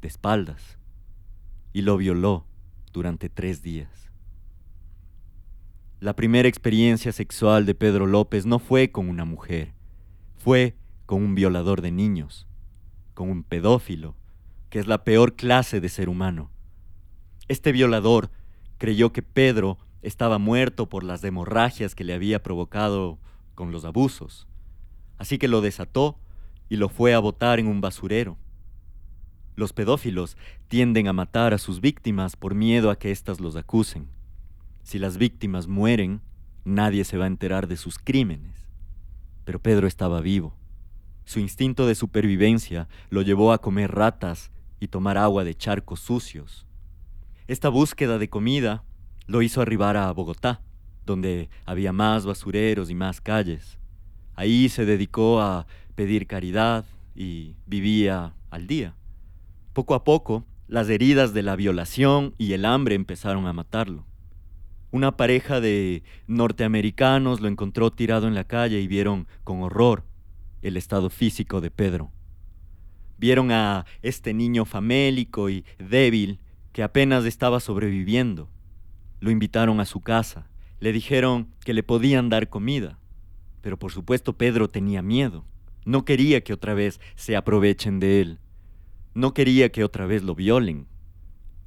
de 0.00 0.08
espaldas 0.08 0.78
y 1.72 1.82
lo 1.82 1.96
violó 1.96 2.46
durante 2.92 3.28
tres 3.28 3.62
días. 3.62 4.10
La 6.00 6.16
primera 6.16 6.48
experiencia 6.48 7.12
sexual 7.12 7.66
de 7.66 7.74
Pedro 7.74 8.06
López 8.06 8.46
no 8.46 8.58
fue 8.58 8.90
con 8.90 9.08
una 9.08 9.24
mujer, 9.24 9.74
fue 10.38 10.76
con 11.06 11.22
un 11.22 11.34
violador 11.34 11.82
de 11.82 11.90
niños, 11.90 12.46
con 13.14 13.30
un 13.30 13.42
pedófilo, 13.42 14.16
que 14.70 14.78
es 14.78 14.86
la 14.86 15.04
peor 15.04 15.36
clase 15.36 15.80
de 15.80 15.88
ser 15.88 16.08
humano. 16.08 16.50
Este 17.48 17.72
violador 17.72 18.30
creyó 18.78 19.12
que 19.12 19.22
Pedro 19.22 19.78
estaba 20.02 20.38
muerto 20.38 20.88
por 20.88 21.04
las 21.04 21.22
hemorragias 21.22 21.94
que 21.94 22.04
le 22.04 22.14
había 22.14 22.42
provocado 22.42 23.18
con 23.54 23.72
los 23.72 23.84
abusos, 23.84 24.48
así 25.20 25.36
que 25.36 25.48
lo 25.48 25.60
desató 25.60 26.18
y 26.70 26.76
lo 26.76 26.88
fue 26.88 27.12
a 27.12 27.18
botar 27.18 27.60
en 27.60 27.66
un 27.66 27.82
basurero. 27.82 28.38
Los 29.54 29.74
pedófilos 29.74 30.38
tienden 30.66 31.08
a 31.08 31.12
matar 31.12 31.52
a 31.52 31.58
sus 31.58 31.82
víctimas 31.82 32.36
por 32.36 32.54
miedo 32.54 32.90
a 32.90 32.98
que 32.98 33.10
éstas 33.10 33.38
los 33.38 33.54
acusen. 33.54 34.08
Si 34.82 34.98
las 34.98 35.18
víctimas 35.18 35.68
mueren, 35.68 36.22
nadie 36.64 37.04
se 37.04 37.18
va 37.18 37.24
a 37.24 37.26
enterar 37.26 37.68
de 37.68 37.76
sus 37.76 37.98
crímenes. 37.98 38.66
Pero 39.44 39.60
Pedro 39.60 39.86
estaba 39.86 40.22
vivo. 40.22 40.56
Su 41.26 41.38
instinto 41.38 41.86
de 41.86 41.96
supervivencia 41.96 42.88
lo 43.10 43.20
llevó 43.20 43.52
a 43.52 43.60
comer 43.60 43.92
ratas 43.92 44.50
y 44.80 44.88
tomar 44.88 45.18
agua 45.18 45.44
de 45.44 45.54
charcos 45.54 46.00
sucios. 46.00 46.66
Esta 47.46 47.68
búsqueda 47.68 48.16
de 48.16 48.30
comida 48.30 48.84
lo 49.26 49.42
hizo 49.42 49.60
arribar 49.60 49.98
a 49.98 50.10
Bogotá, 50.12 50.62
donde 51.04 51.50
había 51.66 51.92
más 51.92 52.24
basureros 52.24 52.88
y 52.88 52.94
más 52.94 53.20
calles. 53.20 53.79
Ahí 54.40 54.70
se 54.70 54.86
dedicó 54.86 55.42
a 55.42 55.66
pedir 55.94 56.26
caridad 56.26 56.86
y 57.14 57.56
vivía 57.66 58.32
al 58.48 58.66
día. 58.66 58.94
Poco 59.74 59.92
a 59.92 60.02
poco, 60.02 60.46
las 60.66 60.88
heridas 60.88 61.34
de 61.34 61.42
la 61.42 61.56
violación 61.56 62.34
y 62.38 62.54
el 62.54 62.64
hambre 62.64 62.94
empezaron 62.94 63.46
a 63.46 63.52
matarlo. 63.52 64.06
Una 64.92 65.14
pareja 65.18 65.60
de 65.60 66.04
norteamericanos 66.26 67.42
lo 67.42 67.48
encontró 67.48 67.90
tirado 67.90 68.28
en 68.28 68.34
la 68.34 68.44
calle 68.44 68.80
y 68.80 68.86
vieron 68.86 69.26
con 69.44 69.60
horror 69.60 70.04
el 70.62 70.78
estado 70.78 71.10
físico 71.10 71.60
de 71.60 71.70
Pedro. 71.70 72.10
Vieron 73.18 73.52
a 73.52 73.84
este 74.00 74.32
niño 74.32 74.64
famélico 74.64 75.50
y 75.50 75.66
débil 75.78 76.40
que 76.72 76.82
apenas 76.82 77.26
estaba 77.26 77.60
sobreviviendo. 77.60 78.48
Lo 79.20 79.30
invitaron 79.30 79.80
a 79.80 79.84
su 79.84 80.00
casa, 80.00 80.46
le 80.78 80.92
dijeron 80.92 81.48
que 81.62 81.74
le 81.74 81.82
podían 81.82 82.30
dar 82.30 82.48
comida, 82.48 82.96
pero 83.60 83.78
por 83.78 83.92
supuesto 83.92 84.36
Pedro 84.36 84.68
tenía 84.68 85.02
miedo. 85.02 85.44
No 85.84 86.04
quería 86.04 86.42
que 86.42 86.52
otra 86.52 86.74
vez 86.74 87.00
se 87.14 87.36
aprovechen 87.36 88.00
de 88.00 88.20
él. 88.20 88.38
No 89.14 89.34
quería 89.34 89.70
que 89.72 89.84
otra 89.84 90.06
vez 90.06 90.22
lo 90.22 90.34
violen. 90.34 90.86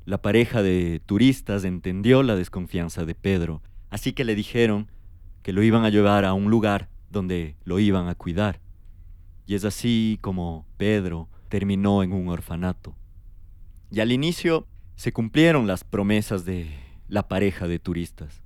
La 0.06 0.22
pareja 0.22 0.62
de 0.62 1.02
turistas 1.06 1.64
entendió 1.64 2.24
la 2.24 2.36
desconfianza 2.36 3.06
de 3.06 3.16
Pedro, 3.16 3.62
así 3.90 4.14
que 4.14 4.26
le 4.26 4.36
dijeron 4.36 4.92
que 5.42 5.54
lo 5.54 5.64
iban 5.64 5.86
a 5.86 5.90
llevar 5.90 6.26
a 6.26 6.34
un 6.34 6.50
lugar 6.50 6.90
donde 7.10 7.56
lo 7.64 7.80
iban 7.80 8.08
a 8.08 8.16
cuidar. 8.16 8.60
Y 9.46 9.56
es 9.56 9.66
así 9.66 10.18
como 10.22 10.66
Pedro 10.78 11.30
terminó 11.50 12.04
en 12.04 12.14
un 12.14 12.30
orfanato. 12.30 12.96
Y 13.92 14.00
al 14.00 14.12
inicio 14.12 14.68
se 14.96 15.12
cumplieron 15.12 15.68
las 15.68 15.84
promesas 15.84 16.46
de 16.46 16.70
la 17.08 17.28
pareja 17.28 17.68
de 17.68 17.80
turistas. 17.80 18.42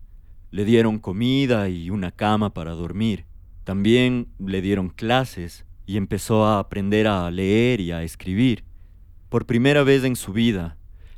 Le 0.51 0.66
dieron 0.66 1.00
comida 1.00 1.70
y 1.70 1.89
una 1.89 2.12
cama 2.12 2.54
para 2.54 2.72
dormir. 2.72 3.25
También 3.67 4.29
le 4.39 4.62
dieron 4.62 4.88
clases 4.88 5.65
y 5.86 5.97
empezó 5.97 6.45
a 6.45 6.59
aprender 6.59 7.05
a 7.05 7.29
leer 7.29 7.81
y 7.81 7.91
a 7.91 8.01
escribir. 8.01 8.63
Por 9.27 9.45
primera 9.45 9.83
vez 9.83 10.05
en 10.05 10.15
su 10.15 10.31
vida, 10.31 10.77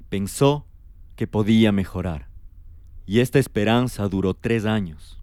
pensó 0.09 0.65
que 1.15 1.27
podía 1.27 1.71
mejorar. 1.71 2.27
Y 3.05 3.19
esta 3.19 3.37
esperanza 3.37 4.07
duró 4.07 4.33
tres 4.33 4.65
años. 4.65 5.21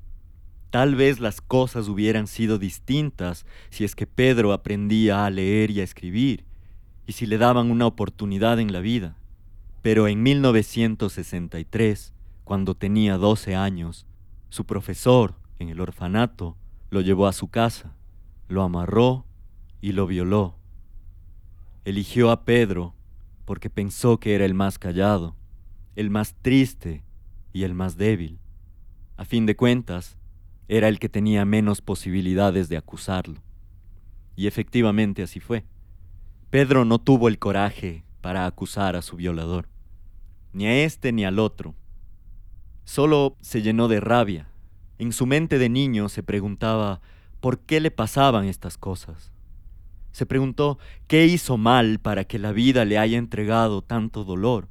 Tal 0.71 0.95
vez 0.95 1.19
las 1.19 1.41
cosas 1.41 1.89
hubieran 1.89 2.29
sido 2.29 2.61
distintas 2.61 3.45
si 3.71 3.83
es 3.83 3.97
que 3.97 4.07
Pedro 4.07 4.53
aprendía 4.53 5.27
a 5.27 5.31
leer 5.31 5.73
y 5.73 5.81
a 5.81 5.83
escribir, 5.83 6.45
y 7.09 7.15
si 7.15 7.27
le 7.27 7.39
daban 7.39 7.73
una 7.73 7.89
oportunidad 7.89 8.61
en 8.61 8.73
la 8.73 8.79
vida. 8.79 9.17
Pero 9.83 10.07
en 10.07 10.23
1963, 10.23 12.13
cuando 12.45 12.77
tenía 12.77 13.17
12 13.19 13.57
años, 13.57 14.07
su 14.49 14.65
profesor 14.65 15.35
en 15.59 15.71
el 15.71 15.81
orfanato 15.81 16.57
lo 16.91 17.01
llevó 17.01 17.27
a 17.27 17.33
su 17.33 17.49
casa, 17.49 17.97
lo 18.49 18.63
amarró 18.63 19.27
y 19.81 19.93
lo 19.93 20.07
violó. 20.07 20.57
Eligió 21.85 22.31
a 22.31 22.45
Pedro 22.45 22.95
porque 23.45 23.71
pensó 23.71 24.19
que 24.19 24.35
era 24.35 24.45
el 24.45 24.55
más 24.55 24.79
callado, 24.79 25.37
el 25.95 26.11
más 26.11 26.35
triste 26.43 27.05
y 27.53 27.63
el 27.63 27.75
más 27.75 27.97
débil. 27.97 28.39
A 29.17 29.25
fin 29.25 29.47
de 29.47 29.57
cuentas, 29.57 30.17
era 30.69 30.89
el 30.89 30.99
que 30.99 31.09
tenía 31.09 31.45
menos 31.45 31.81
posibilidades 31.81 32.69
de 32.69 32.77
acusarlo. 32.77 33.41
Y 34.35 34.47
efectivamente 34.47 35.23
así 35.23 35.41
fue. 35.41 35.65
Pedro 36.51 36.85
no 36.85 36.99
tuvo 36.99 37.29
el 37.29 37.39
coraje 37.39 38.05
para 38.21 38.47
acusar 38.47 38.97
a 38.97 39.03
su 39.03 39.17
violador, 39.17 39.69
ni 40.53 40.67
a 40.67 40.85
este 40.85 41.13
ni 41.13 41.25
al 41.25 41.39
otro. 41.39 41.75
Solo 42.85 43.37
se 43.41 43.63
llenó 43.63 43.89
de 43.89 44.01
rabia. 44.01 44.49
En 44.99 45.13
su 45.13 45.27
mente 45.27 45.59
de 45.59 45.69
niño 45.69 46.09
se 46.09 46.23
preguntaba 46.23 47.01
por 47.41 47.61
qué 47.61 47.81
le 47.81 47.91
pasaban 47.91 48.47
estas 48.47 48.79
cosas. 48.79 49.31
Se 50.13 50.25
preguntó 50.25 50.79
qué 51.07 51.27
hizo 51.27 51.59
mal 51.59 51.99
para 51.99 52.25
que 52.25 52.39
la 52.39 52.53
vida 52.53 52.87
le 52.87 52.97
haya 52.97 53.19
entregado 53.19 53.83
tanto 53.83 54.25
dolor. 54.25 54.69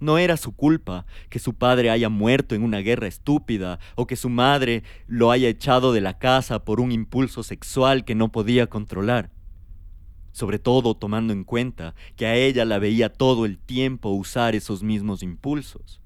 No 0.00 0.18
era 0.18 0.36
su 0.36 0.52
culpa 0.52 1.06
que 1.28 1.38
su 1.38 1.54
padre 1.54 1.90
haya 1.90 2.08
muerto 2.08 2.56
en 2.56 2.62
una 2.62 2.78
guerra 2.78 3.06
estúpida 3.06 3.78
o 3.94 4.06
que 4.06 4.16
su 4.16 4.28
madre 4.28 4.82
lo 5.06 5.30
haya 5.30 5.48
echado 5.48 5.92
de 5.92 6.00
la 6.00 6.18
casa 6.18 6.64
por 6.64 6.80
un 6.80 6.90
impulso 6.90 7.44
sexual 7.44 8.04
que 8.04 8.16
no 8.16 8.32
podía 8.32 8.66
controlar. 8.66 9.30
Sobre 10.32 10.58
todo 10.58 10.96
tomando 10.96 11.32
en 11.32 11.44
cuenta 11.44 11.94
que 12.16 12.26
a 12.26 12.34
ella 12.34 12.64
la 12.64 12.78
veía 12.80 13.12
todo 13.12 13.44
el 13.44 13.58
tiempo 13.58 14.10
usar 14.10 14.56
esos 14.56 14.82
mismos 14.82 15.22
impulsos. 15.22 16.00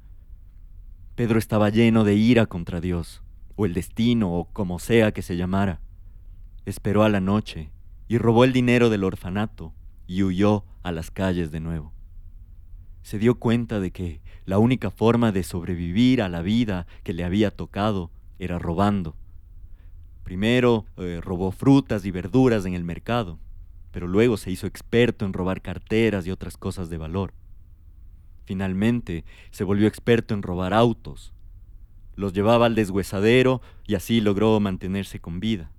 Pedro 1.15 1.39
estaba 1.39 1.69
lleno 1.69 2.05
de 2.05 2.15
ira 2.15 2.47
contra 2.47 2.81
Dios, 2.81 3.23
o 3.55 3.67
el 3.67 3.75
destino, 3.75 4.33
o 4.33 4.47
como 4.47 4.79
sea 4.79 5.13
que 5.13 5.21
se 5.21 5.37
llamara. 5.37 5.83
Esperó 6.65 7.03
a 7.03 7.11
la 7.11 7.21
noche 7.21 7.71
y 8.09 8.17
robó 8.17 8.45
el 8.45 8.55
dinero 8.55 8.89
del 8.89 9.05
orfanato 9.05 9.75
y 10.07 10.23
huyó 10.23 10.65
a 10.83 10.91
las 10.91 11.11
calles 11.11 11.51
de 11.51 11.61
nuevo. 11.61 11.93
Se 13.03 13.19
dio 13.19 13.39
cuenta 13.39 13.79
de 13.79 13.91
que 13.91 14.23
la 14.47 14.59
única 14.59 14.91
forma 14.91 15.33
de 15.33 15.43
sobrevivir 15.43 16.23
a 16.23 16.31
la 16.31 16.41
vida 16.41 16.87
que 17.03 17.13
le 17.13 17.25
había 17.25 17.51
tocado 17.51 18.11
era 18.39 18.59
robando. 18.59 19.15
Primero 20.23 20.87
eh, 20.97 21.21
robó 21.23 21.51
frutas 21.51 22.07
y 22.07 22.11
verduras 22.11 22.65
en 22.65 22.73
el 22.73 22.85
mercado, 22.85 23.39
pero 23.91 24.07
luego 24.07 24.39
se 24.39 24.51
hizo 24.51 24.67
experto 24.67 25.27
en 25.27 25.35
robar 25.35 25.61
carteras 25.61 26.27
y 26.27 26.31
otras 26.31 26.57
cosas 26.57 26.89
de 26.89 26.97
valor. 26.97 27.35
Finalmente 28.45 29.25
se 29.51 29.65
volvió 29.65 29.87
experto 29.87 30.35
en 30.35 30.43
robar 30.43 30.75
autos. 30.75 31.33
Los 32.15 32.33
llevaba 32.33 32.67
al 32.67 32.75
deshuesadero 32.75 33.63
y 33.87 33.95
así 33.95 34.21
logró 34.21 34.59
mantenerse 34.61 35.21
con 35.21 35.41
vida 35.41 35.73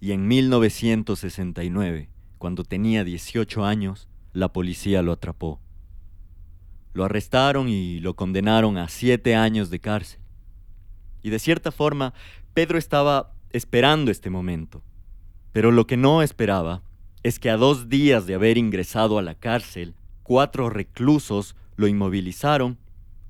y 0.00 0.12
en 0.12 0.28
1969, 0.28 2.10
cuando 2.38 2.64
tenía 2.64 3.04
18 3.04 3.64
años, 3.64 4.08
la 4.32 4.52
policía 4.52 5.02
lo 5.02 5.12
atrapó. 5.12 5.60
Lo 6.92 7.04
arrestaron 7.04 7.68
y 7.68 8.00
lo 8.00 8.14
condenaron 8.14 8.78
a 8.78 8.88
siete 8.88 9.34
años 9.34 9.70
de 9.70 9.80
cárcel. 9.80 10.20
Y 11.22 11.30
de 11.30 11.38
cierta 11.38 11.72
forma, 11.72 12.14
Pedro 12.54 12.78
estaba 12.78 13.34
esperando 13.50 14.10
este 14.10 14.30
momento. 14.30 14.82
Pero 15.52 15.72
lo 15.72 15.86
que 15.86 15.96
no 15.96 16.22
esperaba 16.22 16.82
es 17.24 17.40
que 17.40 17.50
a 17.50 17.56
dos 17.56 17.88
días 17.88 18.26
de 18.26 18.34
haber 18.34 18.56
ingresado 18.56 19.18
a 19.18 19.22
la 19.22 19.34
cárcel, 19.34 19.96
cuatro 20.22 20.70
reclusos 20.70 21.56
lo 21.78 21.86
inmovilizaron, 21.86 22.76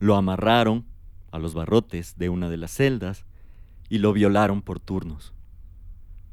lo 0.00 0.16
amarraron 0.16 0.86
a 1.30 1.38
los 1.38 1.52
barrotes 1.52 2.16
de 2.16 2.30
una 2.30 2.48
de 2.48 2.56
las 2.56 2.70
celdas 2.72 3.26
y 3.90 3.98
lo 3.98 4.14
violaron 4.14 4.62
por 4.62 4.80
turnos. 4.80 5.34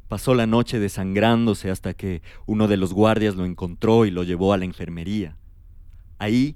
Pasó 0.08 0.34
la 0.34 0.48
noche 0.48 0.80
desangrándose 0.80 1.70
hasta 1.70 1.94
que 1.94 2.22
uno 2.46 2.70
de 2.70 2.78
los 2.78 2.94
guardias 2.94 3.36
lo 3.36 3.44
encontró 3.44 4.06
y 4.06 4.12
lo 4.12 4.24
llevó 4.24 4.54
a 4.54 4.58
la 4.58 4.64
enfermería. 4.64 5.36
Ahí 6.18 6.56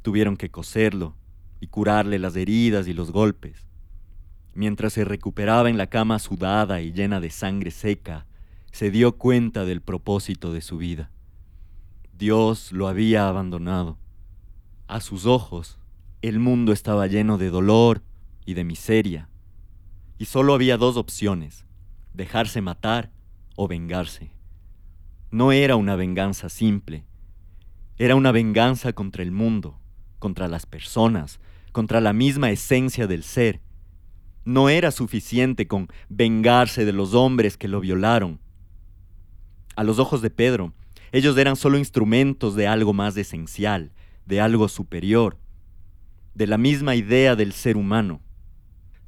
tuvieron 0.00 0.38
que 0.38 0.50
coserlo 0.50 1.14
y 1.60 1.66
curarle 1.66 2.18
las 2.18 2.34
heridas 2.34 2.88
y 2.88 2.94
los 2.94 3.10
golpes. 3.10 3.68
Mientras 4.54 4.94
se 4.94 5.04
recuperaba 5.04 5.68
en 5.68 5.76
la 5.76 5.88
cama 5.88 6.18
sudada 6.18 6.80
y 6.80 6.92
llena 6.92 7.20
de 7.20 7.28
sangre 7.28 7.72
seca, 7.72 8.24
se 8.72 8.90
dio 8.90 9.18
cuenta 9.18 9.66
del 9.66 9.82
propósito 9.82 10.50
de 10.54 10.62
su 10.62 10.78
vida. 10.78 11.10
Dios 12.16 12.72
lo 12.72 12.88
había 12.88 13.28
abandonado. 13.28 13.98
A 14.94 15.00
sus 15.00 15.26
ojos, 15.26 15.80
el 16.22 16.38
mundo 16.38 16.72
estaba 16.72 17.08
lleno 17.08 17.36
de 17.36 17.50
dolor 17.50 18.04
y 18.46 18.54
de 18.54 18.62
miseria, 18.62 19.28
y 20.18 20.26
solo 20.26 20.54
había 20.54 20.76
dos 20.76 20.96
opciones, 20.96 21.66
dejarse 22.12 22.60
matar 22.60 23.10
o 23.56 23.66
vengarse. 23.66 24.30
No 25.32 25.50
era 25.50 25.74
una 25.74 25.96
venganza 25.96 26.48
simple, 26.48 27.04
era 27.98 28.14
una 28.14 28.30
venganza 28.30 28.92
contra 28.92 29.24
el 29.24 29.32
mundo, 29.32 29.80
contra 30.20 30.46
las 30.46 30.64
personas, 30.64 31.40
contra 31.72 32.00
la 32.00 32.12
misma 32.12 32.52
esencia 32.52 33.08
del 33.08 33.24
ser. 33.24 33.62
No 34.44 34.68
era 34.68 34.92
suficiente 34.92 35.66
con 35.66 35.88
vengarse 36.08 36.84
de 36.84 36.92
los 36.92 37.14
hombres 37.14 37.56
que 37.56 37.66
lo 37.66 37.80
violaron. 37.80 38.38
A 39.74 39.82
los 39.82 39.98
ojos 39.98 40.22
de 40.22 40.30
Pedro, 40.30 40.72
ellos 41.10 41.36
eran 41.36 41.56
solo 41.56 41.78
instrumentos 41.78 42.54
de 42.54 42.68
algo 42.68 42.92
más 42.92 43.16
esencial, 43.16 43.90
de 44.26 44.40
algo 44.40 44.68
superior, 44.68 45.38
de 46.34 46.46
la 46.46 46.58
misma 46.58 46.94
idea 46.94 47.36
del 47.36 47.52
ser 47.52 47.76
humano, 47.76 48.20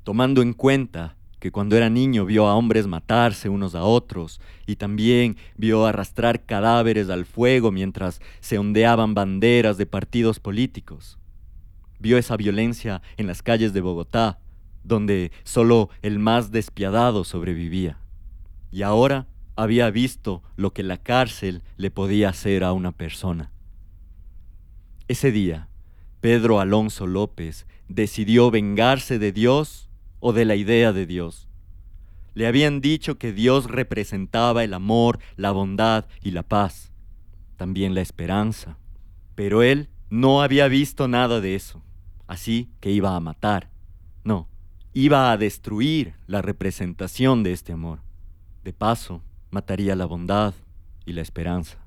tomando 0.05 0.43
en 0.43 0.53
cuenta 0.53 1.17
que 1.39 1.53
cuando 1.53 1.77
era 1.77 1.91
niño 1.91 2.25
vio 2.25 2.47
a 2.47 2.55
hombres 2.57 2.87
matarse 2.87 3.49
unos 3.49 3.75
a 3.75 3.83
otros 3.83 4.41
y 4.67 4.77
también 4.77 5.37
vio 5.57 5.87
arrastrar 5.87 6.45
cadáveres 6.45 7.11
al 7.11 7.27
fuego 7.27 7.71
mientras 7.71 8.21
se 8.41 8.59
ondeaban 8.59 9.15
banderas 9.15 9.77
de 9.77 9.87
partidos 9.87 10.41
políticos. 10.41 11.19
Vio 11.99 12.19
esa 12.19 12.37
violencia 12.37 13.03
en 13.17 13.27
las 13.27 13.43
calles 13.43 13.73
de 13.73 13.81
Bogotá, 13.81 14.39
donde 14.83 15.33
solo 15.45 15.91
el 16.03 16.19
más 16.19 16.53
despiadado 16.53 17.25
sobrevivía. 17.25 17.99
Y 18.71 18.83
ahora 18.83 19.27
había 19.57 19.91
visto 19.91 20.43
lo 20.57 20.73
que 20.73 20.83
la 20.83 20.99
cárcel 20.99 21.63
le 21.77 21.91
podía 21.91 22.29
hacer 22.29 22.63
a 22.65 22.73
una 22.73 22.93
persona. 22.93 23.51
Ese 25.09 25.31
día, 25.31 25.69
Pedro 26.21 26.59
Alonso 26.59 27.07
López 27.07 27.69
decidió 27.89 28.51
vengarse 28.51 29.21
de 29.21 29.31
Dios 29.31 29.89
o 30.19 30.33
de 30.33 30.45
la 30.45 30.57
idea 30.57 30.93
de 30.93 31.07
Dios. 31.07 31.49
Le 32.35 32.49
habían 32.49 32.81
dicho 32.81 33.17
que 33.17 33.33
Dios 33.33 33.71
representaba 33.71 34.65
el 34.65 34.75
amor, 34.75 35.21
la 35.37 35.53
bondad 35.53 36.07
y 36.23 36.33
la 36.33 36.43
paz, 36.43 36.91
también 37.57 37.95
la 37.95 38.01
esperanza. 38.01 38.79
Pero 39.37 39.63
él 39.63 39.91
no 40.11 40.43
había 40.43 40.67
visto 40.67 41.07
nada 41.07 41.41
de 41.41 41.55
eso, 41.55 41.85
así 42.27 42.69
que 42.81 42.91
iba 42.91 43.15
a 43.15 43.21
matar. 43.21 43.71
No, 44.25 44.49
iba 44.93 45.31
a 45.31 45.37
destruir 45.37 46.15
la 46.27 46.43
representación 46.43 47.45
de 47.45 47.53
este 47.53 47.73
amor. 47.73 48.01
De 48.65 48.73
paso, 48.73 49.23
mataría 49.53 49.95
la 49.95 50.07
bondad 50.07 50.53
y 51.05 51.13
la 51.13 51.23
esperanza. 51.23 51.86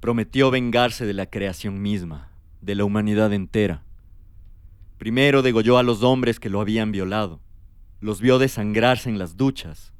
Prometió 0.00 0.50
vengarse 0.50 1.04
de 1.04 1.12
la 1.12 1.26
creación 1.26 1.82
misma, 1.82 2.30
de 2.62 2.74
la 2.74 2.84
humanidad 2.84 3.34
entera. 3.34 3.84
Primero 4.96 5.42
degolló 5.42 5.76
a 5.76 5.82
los 5.82 6.02
hombres 6.02 6.40
que 6.40 6.48
lo 6.48 6.62
habían 6.62 6.90
violado. 6.90 7.40
Los 8.00 8.22
vio 8.22 8.38
desangrarse 8.38 9.10
en 9.10 9.18
las 9.18 9.36
duchas. 9.36 9.92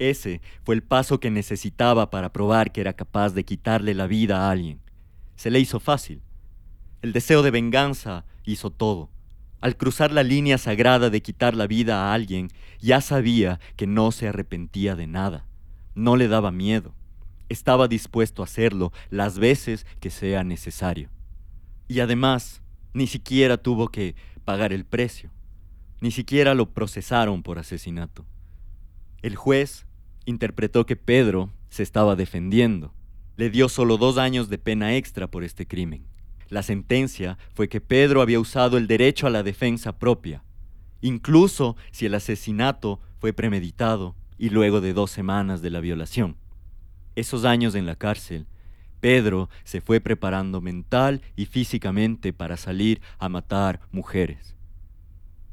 Ese 0.00 0.40
fue 0.64 0.74
el 0.74 0.82
paso 0.82 1.20
que 1.20 1.30
necesitaba 1.30 2.10
para 2.10 2.32
probar 2.32 2.72
que 2.72 2.80
era 2.80 2.94
capaz 2.94 3.32
de 3.32 3.44
quitarle 3.44 3.94
la 3.94 4.08
vida 4.08 4.40
a 4.40 4.50
alguien. 4.50 4.80
Se 5.36 5.52
le 5.52 5.60
hizo 5.60 5.78
fácil. 5.78 6.20
El 7.00 7.12
deseo 7.12 7.42
de 7.42 7.52
venganza 7.52 8.24
hizo 8.44 8.70
todo. 8.70 9.08
Al 9.60 9.76
cruzar 9.76 10.10
la 10.10 10.24
línea 10.24 10.58
sagrada 10.58 11.10
de 11.10 11.22
quitar 11.22 11.54
la 11.54 11.68
vida 11.68 12.06
a 12.06 12.14
alguien, 12.14 12.48
ya 12.80 13.00
sabía 13.00 13.60
que 13.76 13.86
no 13.86 14.10
se 14.10 14.26
arrepentía 14.26 14.96
de 14.96 15.06
nada. 15.06 15.46
No 15.94 16.16
le 16.16 16.26
daba 16.26 16.50
miedo. 16.50 16.94
Estaba 17.48 17.88
dispuesto 17.88 18.42
a 18.42 18.44
hacerlo 18.44 18.92
las 19.10 19.38
veces 19.38 19.86
que 20.00 20.10
sea 20.10 20.44
necesario. 20.44 21.10
Y 21.88 22.00
además, 22.00 22.62
ni 22.92 23.06
siquiera 23.06 23.56
tuvo 23.56 23.88
que 23.88 24.14
pagar 24.44 24.72
el 24.72 24.84
precio. 24.84 25.30
Ni 26.00 26.10
siquiera 26.10 26.54
lo 26.54 26.70
procesaron 26.72 27.42
por 27.42 27.58
asesinato. 27.58 28.26
El 29.22 29.36
juez 29.36 29.86
interpretó 30.26 30.86
que 30.86 30.96
Pedro 30.96 31.50
se 31.70 31.82
estaba 31.82 32.16
defendiendo. 32.16 32.94
Le 33.36 33.50
dio 33.50 33.68
solo 33.68 33.96
dos 33.96 34.18
años 34.18 34.48
de 34.48 34.58
pena 34.58 34.96
extra 34.96 35.30
por 35.30 35.44
este 35.44 35.66
crimen. 35.66 36.06
La 36.48 36.62
sentencia 36.62 37.38
fue 37.54 37.68
que 37.68 37.80
Pedro 37.80 38.22
había 38.22 38.40
usado 38.40 38.78
el 38.78 38.86
derecho 38.86 39.26
a 39.26 39.30
la 39.30 39.42
defensa 39.42 39.98
propia, 39.98 40.44
incluso 41.00 41.76
si 41.90 42.06
el 42.06 42.14
asesinato 42.14 43.00
fue 43.18 43.32
premeditado 43.32 44.16
y 44.38 44.50
luego 44.50 44.80
de 44.80 44.92
dos 44.92 45.10
semanas 45.10 45.62
de 45.62 45.70
la 45.70 45.80
violación. 45.80 46.36
Esos 47.18 47.44
años 47.44 47.74
en 47.74 47.84
la 47.84 47.96
cárcel 47.96 48.46
Pedro 49.00 49.50
se 49.64 49.80
fue 49.80 50.00
preparando 50.00 50.60
mental 50.60 51.20
y 51.34 51.46
físicamente 51.46 52.32
para 52.32 52.56
salir 52.56 53.00
a 53.18 53.28
matar 53.28 53.80
mujeres. 53.90 54.54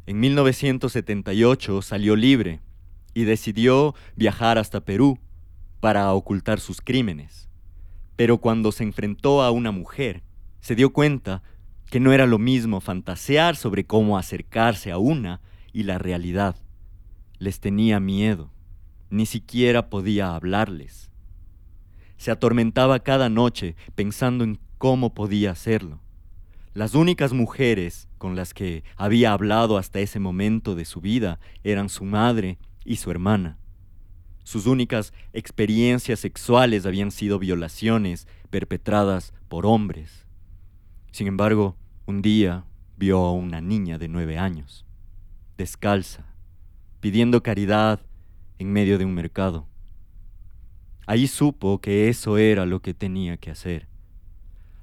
En 0.05 0.19
1978 0.19 1.81
salió 1.81 2.15
libre 2.15 2.61
y 3.15 3.23
decidió 3.23 3.95
viajar 4.15 4.59
hasta 4.59 4.85
Perú 4.85 5.17
para 5.79 6.13
ocultar 6.13 6.59
sus 6.59 6.81
crímenes. 6.81 7.49
Pero 8.15 8.37
cuando 8.37 8.71
se 8.71 8.83
enfrentó 8.83 9.41
a 9.41 9.49
una 9.49 9.71
mujer, 9.71 10.21
se 10.59 10.75
dio 10.75 10.93
cuenta 10.93 11.41
que 11.89 11.99
no 11.99 12.13
era 12.13 12.27
lo 12.27 12.37
mismo 12.37 12.79
fantasear 12.79 13.55
sobre 13.55 13.87
cómo 13.87 14.19
acercarse 14.19 14.91
a 14.91 14.99
una 14.99 15.41
y 15.73 15.81
la 15.81 15.97
realidad. 15.97 16.57
Les 17.39 17.59
tenía 17.59 17.99
miedo, 17.99 18.51
ni 19.09 19.25
siquiera 19.25 19.89
podía 19.89 20.35
hablarles 20.35 21.09
se 22.17 22.31
atormentaba 22.31 22.99
cada 22.99 23.29
noche 23.29 23.75
pensando 23.95 24.43
en 24.43 24.59
cómo 24.77 25.13
podía 25.13 25.51
hacerlo. 25.51 25.99
Las 26.73 26.93
únicas 26.93 27.31
mujeres 27.31 28.09
con 28.17 28.35
las 28.35 28.53
que 28.53 28.83
había 28.97 29.31
hablado 29.31 29.77
hasta 29.77 29.99
ese 29.99 30.19
momento 30.19 30.75
de 30.75 30.85
su 30.85 30.99
vida 30.99 31.39
eran 31.63 31.89
su 31.89 32.03
madre 32.03 32.57
y 32.83 32.97
su 32.97 33.11
hermana. 33.11 33.57
Sus 34.43 34.67
únicas 34.67 35.13
experiencias 35.33 36.19
sexuales 36.19 36.85
habían 36.85 37.11
sido 37.11 37.39
violaciones 37.39 38.27
perpetradas 38.49 39.33
por 39.47 39.65
hombres. 39.65 40.25
Sin 41.11 41.27
embargo, 41.27 41.77
un 42.05 42.21
día 42.21 42.65
vio 42.97 43.19
a 43.19 43.31
una 43.31 43.61
niña 43.61 43.97
de 43.97 44.07
nueve 44.07 44.37
años, 44.37 44.85
descalza, 45.57 46.25
pidiendo 46.99 47.41
caridad 47.41 48.01
en 48.59 48.71
medio 48.71 48.97
de 48.97 49.05
un 49.05 49.13
mercado. 49.13 49.67
Ahí 51.07 51.27
supo 51.27 51.79
que 51.79 52.09
eso 52.09 52.37
era 52.39 52.65
lo 52.65 52.81
que 52.81 52.95
tenía 52.95 53.37
que 53.37 53.51
hacer. 53.51 53.87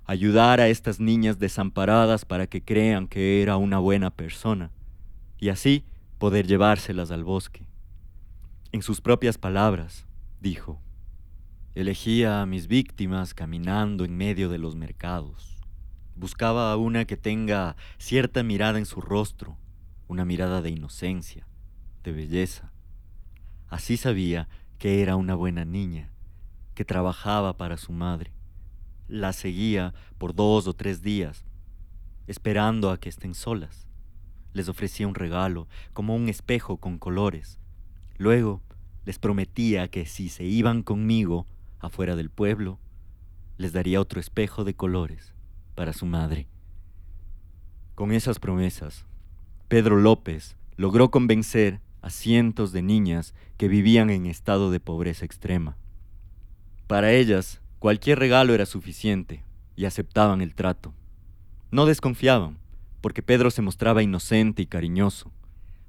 Ayudar 0.05 0.61
a 0.61 0.69
estas 0.69 1.01
niñas 1.01 1.41
desamparadas 1.41 2.25
para 2.25 2.47
que 2.47 2.63
crean 2.63 3.09
que 3.09 3.43
era 3.43 3.57
una 3.57 3.79
buena 3.79 4.11
persona 4.11 4.71
y 5.39 5.49
así 5.49 5.85
poder 6.19 6.47
llevárselas 6.47 7.11
al 7.11 7.25
bosque. 7.25 7.67
En 8.71 8.83
sus 8.83 9.01
propias 9.01 9.37
palabras, 9.37 10.07
dijo, 10.41 10.81
elegía 11.75 12.41
a 12.41 12.47
mis 12.47 12.69
víctimas 12.69 13.35
caminando 13.35 14.05
en 14.05 14.17
medio 14.17 14.49
de 14.49 14.59
los 14.59 14.77
mercados. 14.77 15.61
Buscaba 16.15 16.71
a 16.71 16.77
una 16.77 17.05
que 17.05 17.17
tenga 17.17 17.75
cierta 17.99 18.45
mirada 18.45 18.79
en 18.79 18.87
su 18.87 19.01
rostro, 19.01 19.57
una 20.07 20.25
mirada 20.25 20.63
de 20.63 20.71
inocencia, 20.71 21.49
de 22.05 22.13
belleza. 22.13 22.71
Así 23.69 23.97
sabía 23.97 24.49
que 24.79 25.03
era 25.03 25.17
una 25.17 25.35
buena 25.35 25.65
niña 25.65 26.12
que 26.75 26.85
trabajaba 26.85 27.57
para 27.57 27.77
su 27.77 27.93
madre. 27.93 28.33
La 29.09 29.33
seguía 29.33 29.95
por 30.19 30.35
dos 30.35 30.67
o 30.67 30.75
tres 30.75 31.03
días, 31.03 31.45
esperando 32.27 32.91
a 32.91 32.99
que 32.99 33.09
estén 33.09 33.35
solas. 33.35 33.87
Les 34.53 34.69
ofrecía 34.69 35.09
un 35.09 35.15
regalo, 35.15 35.69
como 35.93 36.15
un 36.15 36.29
espejo 36.29 36.77
con 36.79 36.99
colores. 36.99 37.59
Luego 38.17 38.63
les 39.05 39.19
prometía 39.19 39.89
que 39.89 40.07
si 40.07 40.29
se 40.29 40.45
iban 40.45 40.83
conmigo 40.83 41.47
afuera 41.81 42.17
del 42.17 42.31
pueblo, 42.31 42.79
les 43.59 43.73
daría 43.73 44.01
otro 44.01 44.21
espejo 44.21 44.65
de 44.65 44.75
colores 44.75 45.35
para 45.75 45.93
su 45.93 46.07
madre. 46.07 46.49
Con 47.95 48.13
esas 48.13 48.39
promesas, 48.39 49.07
Pedro 49.69 49.97
López 49.97 50.57
logró 50.77 51.11
convencer 51.11 51.81
a 52.01 52.11
cientos 52.11 52.73
de 52.73 52.83
niñas 52.83 53.35
que 53.57 53.69
vivían 53.69 54.11
en 54.11 54.27
estado 54.27 54.71
de 54.71 54.81
pobreza 54.81 55.25
extrema. 55.25 55.77
Para 56.93 57.15
ellas, 57.15 57.63
cualquier 57.79 58.19
regalo 58.19 58.53
era 58.53 58.67
suficiente 58.67 59.43
y 59.77 59.87
aceptaban 59.87 60.43
el 60.43 60.55
trato. 60.55 60.93
No 61.71 61.87
desconfiaban, 61.87 62.59
porque 63.01 63.23
Pedro 63.23 63.51
se 63.51 63.63
mostraba 63.63 64.03
inocente 64.03 64.61
y 64.61 64.67
cariñoso. 64.67 65.33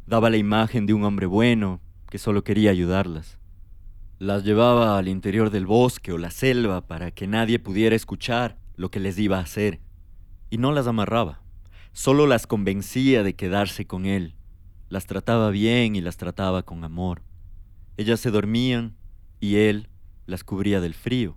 Daba 0.07 0.29
la 0.29 0.37
imagen 0.37 0.85
de 0.85 0.93
un 0.93 1.03
hombre 1.03 1.25
bueno 1.25 1.81
que 2.09 2.19
solo 2.19 2.45
quería 2.45 2.71
ayudarlas. 2.71 3.37
Las 4.17 4.45
llevaba 4.45 4.97
al 4.97 5.09
interior 5.09 5.49
del 5.49 5.65
bosque 5.65 6.13
o 6.13 6.17
la 6.17 6.31
selva 6.31 6.87
para 6.87 7.11
que 7.11 7.27
nadie 7.27 7.59
pudiera 7.59 7.97
escuchar 7.97 8.57
lo 8.77 8.89
que 8.89 9.01
les 9.01 9.19
iba 9.19 9.39
a 9.39 9.41
hacer. 9.41 9.81
Y 10.49 10.57
no 10.57 10.71
las 10.71 10.87
amarraba, 10.87 11.41
solo 11.91 12.27
las 12.27 12.47
convencía 12.47 13.23
de 13.23 13.35
quedarse 13.35 13.85
con 13.85 14.05
él. 14.05 14.35
Las 14.87 15.05
trataba 15.05 15.49
bien 15.49 15.97
y 15.97 16.01
las 16.01 16.15
trataba 16.15 16.63
con 16.63 16.85
amor. 16.85 17.23
Ellas 17.97 18.21
se 18.21 18.31
dormían 18.31 18.95
y 19.41 19.57
él 19.57 19.89
las 20.25 20.43
cubría 20.43 20.81
del 20.81 20.93
frío. 20.93 21.35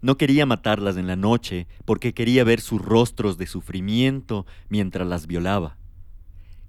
No 0.00 0.16
quería 0.16 0.46
matarlas 0.46 0.96
en 0.96 1.06
la 1.06 1.16
noche 1.16 1.66
porque 1.84 2.14
quería 2.14 2.44
ver 2.44 2.60
sus 2.60 2.80
rostros 2.80 3.36
de 3.36 3.46
sufrimiento 3.46 4.46
mientras 4.68 5.06
las 5.08 5.26
violaba. 5.26 5.76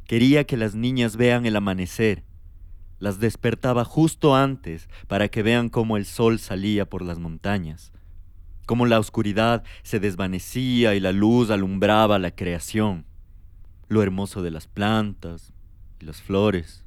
Quería 0.05 0.45
que 0.45 0.57
las 0.57 0.73
niñas 0.73 1.15
vean 1.15 1.45
el 1.45 1.55
amanecer. 1.55 2.23
Las 2.97 3.19
despertaba 3.19 3.85
justo 3.85 4.35
antes 4.35 4.89
para 5.07 5.27
que 5.27 5.43
vean 5.43 5.69
cómo 5.69 5.95
el 5.95 6.05
sol 6.05 6.39
salía 6.39 6.89
por 6.89 7.03
las 7.03 7.19
montañas, 7.19 7.93
cómo 8.65 8.87
la 8.87 8.99
oscuridad 8.99 9.63
se 9.83 9.99
desvanecía 9.99 10.95
y 10.95 10.99
la 10.99 11.11
luz 11.11 11.51
alumbraba 11.51 12.19
la 12.19 12.31
creación, 12.31 13.05
lo 13.87 14.01
hermoso 14.03 14.41
de 14.41 14.51
las 14.51 14.67
plantas 14.67 15.53
y 16.01 16.05
las 16.05 16.21
flores, 16.21 16.83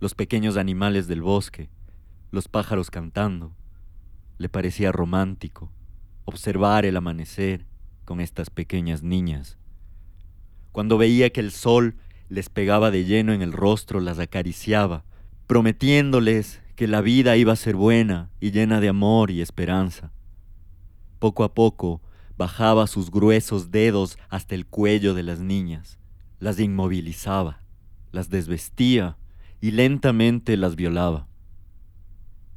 los 0.00 0.14
pequeños 0.14 0.56
animales 0.56 1.06
del 1.06 1.22
bosque, 1.22 1.68
los 2.32 2.48
pájaros 2.48 2.90
cantando 2.90 3.57
le 4.38 4.48
parecía 4.48 4.92
romántico 4.92 5.70
observar 6.28 6.84
el 6.84 6.96
amanecer 6.96 7.64
con 8.04 8.20
estas 8.20 8.50
pequeñas 8.50 9.02
niñas. 9.02 9.56
Cuando 10.72 10.98
veía 10.98 11.30
que 11.30 11.40
el 11.40 11.52
sol 11.52 11.96
les 12.28 12.50
pegaba 12.50 12.90
de 12.90 13.06
lleno 13.06 13.32
en 13.32 13.40
el 13.40 13.52
rostro, 13.52 14.00
las 14.00 14.18
acariciaba, 14.18 15.04
prometiéndoles 15.46 16.60
que 16.76 16.86
la 16.86 17.00
vida 17.00 17.38
iba 17.38 17.54
a 17.54 17.56
ser 17.56 17.76
buena 17.76 18.30
y 18.40 18.50
llena 18.50 18.80
de 18.80 18.90
amor 18.90 19.30
y 19.30 19.40
esperanza. 19.40 20.12
Poco 21.18 21.44
a 21.44 21.54
poco 21.54 22.02
bajaba 22.36 22.86
sus 22.86 23.10
gruesos 23.10 23.70
dedos 23.70 24.18
hasta 24.28 24.54
el 24.54 24.66
cuello 24.66 25.14
de 25.14 25.22
las 25.22 25.40
niñas, 25.40 25.98
las 26.38 26.60
inmovilizaba, 26.60 27.62
las 28.12 28.28
desvestía 28.28 29.16
y 29.62 29.70
lentamente 29.70 30.58
las 30.58 30.76
violaba. 30.76 31.26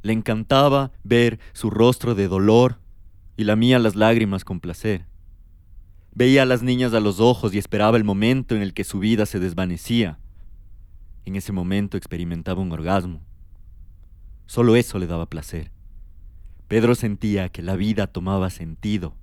Le 0.03 0.13
encantaba 0.13 0.91
ver 1.03 1.39
su 1.53 1.69
rostro 1.69 2.15
de 2.15 2.27
dolor 2.27 2.79
y 3.37 3.43
lamía 3.43 3.79
las 3.79 3.95
lágrimas 3.95 4.43
con 4.43 4.59
placer. 4.59 5.05
Veía 6.13 6.43
a 6.43 6.45
las 6.45 6.63
niñas 6.63 6.93
a 6.93 6.99
los 6.99 7.19
ojos 7.19 7.53
y 7.53 7.57
esperaba 7.57 7.97
el 7.97 8.03
momento 8.03 8.55
en 8.55 8.61
el 8.61 8.73
que 8.73 8.83
su 8.83 8.99
vida 8.99 9.25
se 9.25 9.39
desvanecía. 9.39 10.19
En 11.25 11.35
ese 11.35 11.51
momento 11.51 11.97
experimentaba 11.97 12.61
un 12.61 12.71
orgasmo. 12.71 13.21
Solo 14.47 14.75
eso 14.75 14.99
le 14.99 15.07
daba 15.07 15.29
placer. 15.29 15.71
Pedro 16.67 16.95
sentía 16.95 17.49
que 17.49 17.61
la 17.61 17.75
vida 17.75 18.07
tomaba 18.07 18.49
sentido. 18.49 19.15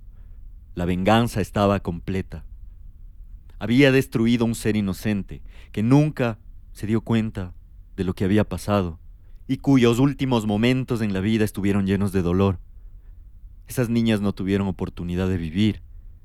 La 0.75 0.85
venganza 0.85 1.41
estaba 1.41 1.81
completa. 1.81 2.45
Había 3.59 3.91
destruido 3.91 4.45
un 4.45 4.55
ser 4.55 4.77
inocente 4.77 5.41
que 5.71 5.83
nunca 5.83 6.39
se 6.71 6.87
dio 6.87 7.01
cuenta 7.01 7.53
de 7.97 8.05
lo 8.05 8.13
que 8.13 8.23
había 8.23 8.47
pasado 8.47 8.99
y 9.49 9.57
cuyos 9.57 9.97
últimos 9.97 10.45
momentos 10.45 11.01
en 11.01 11.11
la 11.11 11.21
vida 11.21 11.43
estuvieron 11.43 11.87
llenos 11.87 12.11
de 12.11 12.21
dolor. 12.21 12.59
Esas 13.67 13.89
niñas 13.89 14.21
no 14.21 14.31
tuvieron 14.31 14.67
oportunidad 14.67 15.27
de 15.27 15.37
vivir, 15.37 15.81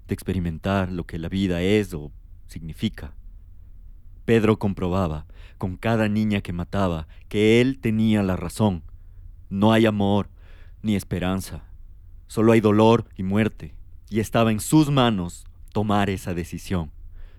de 0.06 0.12
experimentar 0.12 0.92
lo 0.92 1.06
que 1.06 1.18
la 1.18 1.30
vida 1.30 1.62
es 1.62 1.94
o 1.94 2.12
significa. 2.48 3.14
Pedro 4.26 4.58
comprobaba, 4.58 5.24
con 5.56 5.78
cada 5.78 6.06
niña 6.10 6.42
que 6.42 6.52
mataba, 6.52 7.08
que 7.30 7.62
él 7.62 7.78
tenía 7.80 8.22
la 8.22 8.36
razón. 8.36 8.82
No 9.48 9.72
hay 9.72 9.86
amor 9.86 10.28
ni 10.82 10.94
esperanza, 10.94 11.64
solo 12.26 12.52
hay 12.52 12.60
dolor 12.60 13.06
y 13.16 13.22
muerte, 13.22 13.74
y 14.10 14.20
estaba 14.20 14.52
en 14.52 14.60
sus 14.60 14.90
manos 14.90 15.46
tomar 15.72 16.10
esa 16.10 16.34
decisión. 16.34 16.92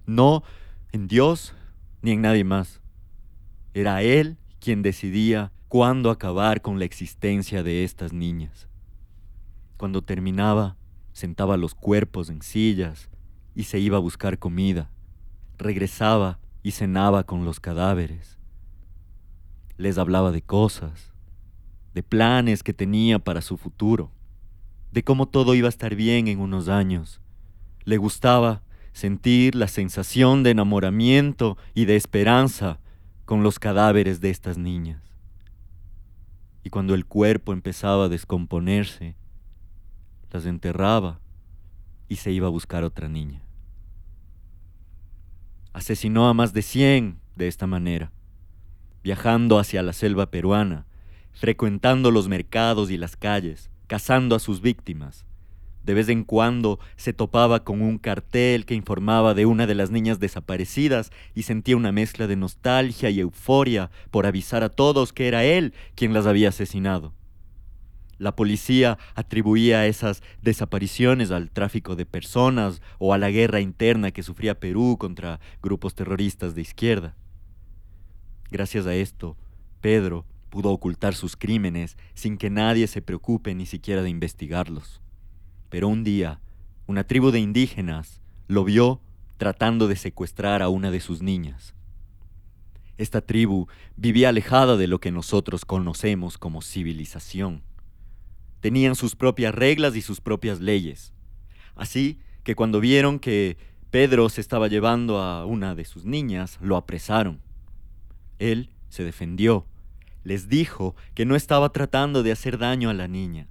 No 0.07 0.41
en 0.91 1.07
Dios 1.07 1.53
ni 2.01 2.09
en 2.09 2.21
nadie 2.21 2.43
más. 2.43 2.81
Era 3.75 4.01
él 4.01 4.39
quien 4.59 4.81
decidía 4.81 5.51
cuándo 5.75 6.09
acabar 6.09 6.61
con 6.61 6.79
la 6.79 6.85
existencia 6.85 7.61
de 7.61 7.83
estas 7.83 8.13
niñas. 8.13 8.69
Cuando 9.75 10.01
terminaba, 10.01 10.77
sentaba 11.11 11.57
los 11.57 11.75
cuerpos 11.75 12.29
en 12.29 12.41
sillas 12.41 13.09
y 13.55 13.63
se 13.63 13.79
iba 13.79 13.97
a 13.97 13.99
buscar 13.99 14.39
comida. 14.39 14.89
Regresaba 15.57 16.39
y 16.63 16.71
cenaba 16.71 17.25
con 17.25 17.43
los 17.43 17.59
cadáveres. 17.59 18.39
Les 19.75 19.97
hablaba 19.97 20.31
de 20.31 20.41
cosas, 20.41 21.13
de 21.93 22.03
planes 22.03 22.63
que 22.63 22.73
tenía 22.73 23.19
para 23.19 23.41
su 23.41 23.57
futuro, 23.57 24.13
de 24.93 25.03
cómo 25.03 25.27
todo 25.27 25.55
iba 25.55 25.67
a 25.67 25.75
estar 25.75 25.93
bien 25.93 26.29
en 26.29 26.39
unos 26.39 26.69
años. 26.69 27.19
Le 27.83 27.97
gustaba 27.97 28.63
sentir 28.93 29.55
la 29.55 29.67
sensación 29.67 30.41
de 30.41 30.51
enamoramiento 30.51 31.57
y 31.73 31.83
de 31.83 31.97
esperanza 31.97 32.79
con 33.25 33.43
los 33.43 33.59
cadáveres 33.59 34.21
de 34.21 34.29
estas 34.29 34.57
niñas 34.57 35.04
y 36.65 36.71
cuando 36.71 36.95
el 36.95 37.05
cuerpo 37.05 37.53
empezaba 37.53 38.05
a 38.05 38.09
descomponerse, 38.09 39.15
las 40.31 40.47
enterraba 40.47 41.19
y 42.09 42.15
se 42.15 42.31
iba 42.31 42.47
a 42.47 42.49
buscar 42.49 42.83
otra 42.83 43.07
niña. 43.07 43.43
Asesinó 45.73 46.27
a 46.27 46.33
más 46.33 46.53
de 46.53 46.63
cien 46.63 47.19
de 47.35 47.47
esta 47.47 47.67
manera, 47.67 48.11
viajando 49.03 49.59
hacia 49.59 49.83
la 49.83 49.93
selva 49.93 50.31
peruana, 50.31 50.87
frecuentando 51.33 52.09
los 52.09 52.29
mercados 52.29 52.89
y 52.89 52.97
las 52.97 53.15
calles, 53.15 53.69
cazando 53.85 54.35
a 54.35 54.39
sus 54.39 54.59
víctimas, 54.59 55.23
de 55.85 55.93
vez 55.93 56.09
en 56.09 56.23
cuando 56.23 56.79
se 56.97 57.13
topaba 57.13 57.63
con 57.63 57.81
un 57.81 57.99
cartel 57.99 58.65
que 58.65 58.73
informaba 58.73 59.35
de 59.35 59.45
una 59.45 59.67
de 59.67 59.75
las 59.75 59.91
niñas 59.91 60.19
desaparecidas 60.19 61.11
y 61.35 61.43
sentía 61.43 61.77
una 61.77 61.91
mezcla 61.91 62.25
de 62.25 62.35
nostalgia 62.35 63.11
y 63.11 63.19
euforia 63.19 63.91
por 64.09 64.25
avisar 64.25 64.63
a 64.63 64.69
todos 64.69 65.13
que 65.13 65.27
era 65.27 65.43
él 65.43 65.73
quien 65.93 66.13
las 66.13 66.25
había 66.25 66.49
asesinado. 66.49 67.13
La 68.17 68.35
policía 68.35 68.97
atribuía 69.13 69.85
esas 69.85 70.23
desapariciones 70.41 71.31
al 71.31 71.51
tráfico 71.51 71.95
de 71.95 72.05
personas 72.05 72.81
o 72.97 73.13
a 73.13 73.17
la 73.17 73.29
guerra 73.29 73.59
interna 73.59 74.11
que 74.11 74.23
sufría 74.23 74.59
Perú 74.59 74.97
contra 74.97 75.39
grupos 75.61 75.93
terroristas 75.95 76.55
de 76.55 76.61
izquierda. 76.61 77.15
Gracias 78.49 78.87
a 78.87 78.95
esto, 78.95 79.37
Pedro 79.81 80.25
pudo 80.49 80.71
ocultar 80.71 81.13
sus 81.13 81.35
crímenes 81.35 81.97
sin 82.13 82.37
que 82.37 82.49
nadie 82.49 82.87
se 82.87 83.01
preocupe 83.01 83.53
ni 83.53 83.65
siquiera 83.65 84.01
de 84.01 84.09
investigarlos. 84.09 85.01
Pero 85.75 85.89
un 85.89 86.05
día, 86.05 86.39
una 86.87 87.03
tribu 87.03 87.31
de 87.31 87.41
indígenas 87.41 88.21
lo 88.47 88.63
vio 88.63 89.01
tratando 89.35 89.89
de 89.89 89.97
secuestrar 89.97 90.61
a 90.61 90.69
una 90.69 90.89
de 90.89 91.01
sus 91.01 91.21
niñas. 91.21 91.75
Esta 92.97 93.19
tribu 93.19 93.67
vivía 93.97 94.29
alejada 94.29 94.77
de 94.77 94.87
lo 94.87 95.01
que 95.01 95.11
nosotros 95.11 95.65
conocemos 95.65 96.37
como 96.37 96.61
civilización. 96.61 97.61
Tenían 98.61 98.95
sus 98.95 99.17
propias 99.17 99.53
reglas 99.53 99.97
y 99.97 100.01
sus 100.01 100.21
propias 100.21 100.61
leyes. 100.61 101.13
Así 101.75 102.19
que 102.45 102.55
cuando 102.55 102.79
vieron 102.79 103.19
que 103.19 103.57
Pedro 103.91 104.29
se 104.29 104.39
estaba 104.39 104.69
llevando 104.69 105.19
a 105.19 105.45
una 105.45 105.75
de 105.75 105.83
sus 105.83 106.05
niñas, 106.05 106.57
lo 106.61 106.77
apresaron. 106.77 107.41
Él 108.39 108.69
se 108.87 109.03
defendió, 109.03 109.67
les 110.23 110.47
dijo 110.47 110.95
que 111.15 111.25
no 111.25 111.35
estaba 111.35 111.73
tratando 111.73 112.23
de 112.23 112.31
hacer 112.31 112.57
daño 112.57 112.89
a 112.89 112.93
la 112.93 113.09
niña, 113.09 113.49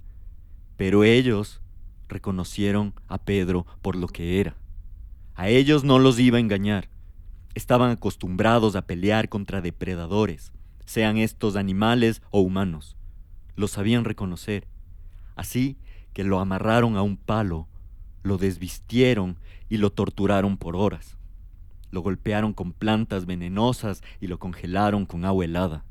pero 0.75 1.03
ellos 1.03 1.61
reconocieron 2.07 2.93
a 3.07 3.17
Pedro 3.17 3.65
por 3.81 3.95
lo 3.95 4.07
que 4.07 4.39
era. 4.39 4.55
A 5.35 5.49
ellos 5.49 5.83
no 5.83 5.99
los 5.99 6.19
iba 6.19 6.37
a 6.37 6.41
engañar. 6.41 6.89
Estaban 7.53 7.91
acostumbrados 7.91 8.75
a 8.75 8.83
pelear 8.83 9.29
contra 9.29 9.61
depredadores, 9.61 10.51
sean 10.85 11.17
estos 11.17 11.55
animales 11.55 12.21
o 12.31 12.41
humanos. 12.41 12.95
Lo 13.55 13.67
sabían 13.67 14.05
reconocer. 14.05 14.67
Así 15.35 15.77
que 16.13 16.23
lo 16.23 16.39
amarraron 16.39 16.95
a 16.95 17.01
un 17.01 17.17
palo, 17.17 17.67
lo 18.23 18.37
desvistieron 18.37 19.37
y 19.69 19.77
lo 19.77 19.91
torturaron 19.91 20.57
por 20.57 20.75
horas. 20.75 21.17
Lo 21.91 22.01
golpearon 22.01 22.53
con 22.53 22.73
plantas 22.73 23.25
venenosas 23.25 24.03
y 24.19 24.27
lo 24.27 24.39
congelaron 24.39 25.05
con 25.05 25.25
agua 25.25 25.45
helada. 25.45 25.85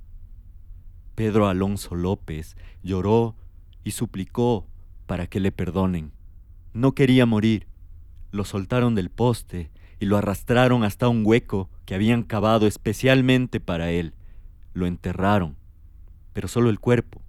Pedro 1.15 1.49
Alonso 1.49 1.95
López 1.95 2.57
lloró 2.83 3.37
y 3.85 3.93
suplicó 3.93 4.67
para 5.07 5.27
que 5.27 5.41
le 5.41 5.53
perdonen. 5.53 6.13
No 6.73 6.93
quería 6.93 7.27
morir. 7.27 7.67
Lo 8.31 8.45
soltaron 8.45 8.95
del 8.95 9.11
poste 9.11 9.71
y 10.01 10.07
lo 10.07 10.17
arrastraron 10.17 10.85
hasta 10.85 11.09
un 11.09 11.23
hueco 11.25 11.71
que 11.85 11.95
habían 11.95 12.23
cavado 12.23 12.67
especialmente 12.67 13.61
para 13.61 13.91
él. 13.91 14.15
Lo 14.73 14.87
enterraron, 14.87 15.57
pero 16.33 16.49
solo 16.49 16.71
el 16.71 16.81
cuerpo. 16.81 17.23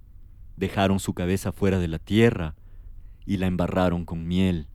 Dejaron 0.56 1.00
su 1.00 1.14
cabeza 1.14 1.52
fuera 1.52 1.78
de 1.78 1.88
la 1.88 1.98
tierra 1.98 2.54
y 3.24 3.36
la 3.36 3.46
embarraron 3.46 4.04
con 4.04 4.26
miel. 4.26 4.68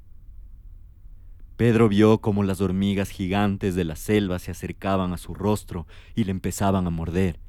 Pedro 1.57 1.89
vio 1.89 2.21
cómo 2.21 2.43
las 2.43 2.61
hormigas 2.61 3.09
gigantes 3.09 3.75
de 3.75 3.83
la 3.83 3.95
selva 3.95 4.39
se 4.39 4.51
acercaban 4.51 5.13
a 5.13 5.17
su 5.17 5.33
rostro 5.33 5.85
y 6.15 6.23
le 6.23 6.31
empezaban 6.31 6.87
a 6.87 6.89
morder, 6.89 7.39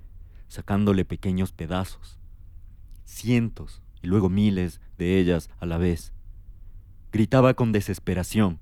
sacándole 0.49 1.05
pequeños 1.05 1.53
pedazos. 1.53 2.19
Cientos 3.05 3.81
y 4.03 4.09
luego 4.09 4.29
miles 4.29 4.81
de 4.99 5.19
ellas 5.19 5.49
a 5.61 5.67
la 5.67 5.79
vez. 5.79 6.13
Gritaba 7.13 7.55
con 7.55 7.73
desesperación. 7.73 8.59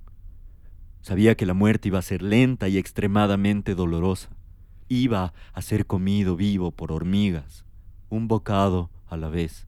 Sabía 1.03 1.35
que 1.35 1.47
la 1.47 1.55
muerte 1.55 1.89
iba 1.89 1.99
a 1.99 2.03
ser 2.03 2.23
lenta 2.23 2.69
y 2.69 2.77
extremadamente 2.77 3.75
dolorosa. 3.75 4.29
Iba 4.89 5.33
a 5.53 5.63
ser 5.63 5.87
comido 5.87 6.37
vivo 6.37 6.73
por 6.73 6.93
hormigas, 6.93 7.65
un 8.09 8.29
bocado 8.29 8.91
a 9.09 9.17
la 9.17 9.29
vez. 9.29 9.67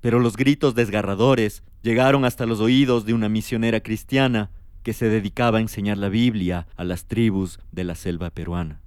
Pero 0.00 0.20
los 0.20 0.36
gritos 0.36 0.74
desgarradores 0.74 1.62
llegaron 1.82 2.24
hasta 2.24 2.46
los 2.46 2.60
oídos 2.60 3.04
de 3.06 3.14
una 3.14 3.28
misionera 3.28 3.80
cristiana 3.80 4.50
que 4.82 4.92
se 4.92 5.08
dedicaba 5.08 5.58
a 5.58 5.60
enseñar 5.60 5.98
la 5.98 6.08
Biblia 6.08 6.66
a 6.76 6.84
las 6.84 7.06
tribus 7.06 7.58
de 7.72 7.84
la 7.84 7.94
selva 7.94 8.30
peruana. 8.30 8.80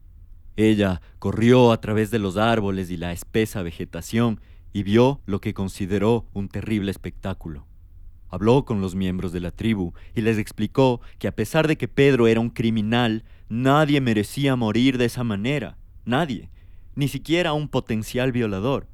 Ella 0.55 1.01
corrió 1.19 1.71
a 1.71 1.81
través 1.81 2.11
de 2.11 2.19
los 2.19 2.37
árboles 2.37 2.89
y 2.91 2.97
la 2.97 3.11
espesa 3.11 3.61
vegetación 3.61 4.39
y 4.73 4.83
vio 4.83 5.21
lo 5.25 5.41
que 5.41 5.53
consideró 5.53 6.27
un 6.33 6.47
terrible 6.47 6.91
espectáculo. 6.91 7.65
Habló 8.29 8.63
con 8.63 8.79
los 8.79 8.95
miembros 8.95 9.33
de 9.33 9.41
la 9.41 9.51
tribu 9.51 9.93
y 10.15 10.21
les 10.21 10.37
explicó 10.37 11.01
que 11.19 11.27
a 11.27 11.35
pesar 11.35 11.67
de 11.67 11.77
que 11.77 11.87
Pedro 11.87 12.27
era 12.27 12.39
un 12.39 12.49
criminal, 12.49 13.25
nadie 13.49 13.99
merecía 13.99 14.55
morir 14.55 14.97
de 14.97 15.05
esa 15.05 15.23
manera, 15.23 15.77
nadie, 16.05 16.49
ni 16.95 17.07
siquiera 17.07 17.53
un 17.53 17.67
potencial 17.67 18.31
violador. 18.31 18.87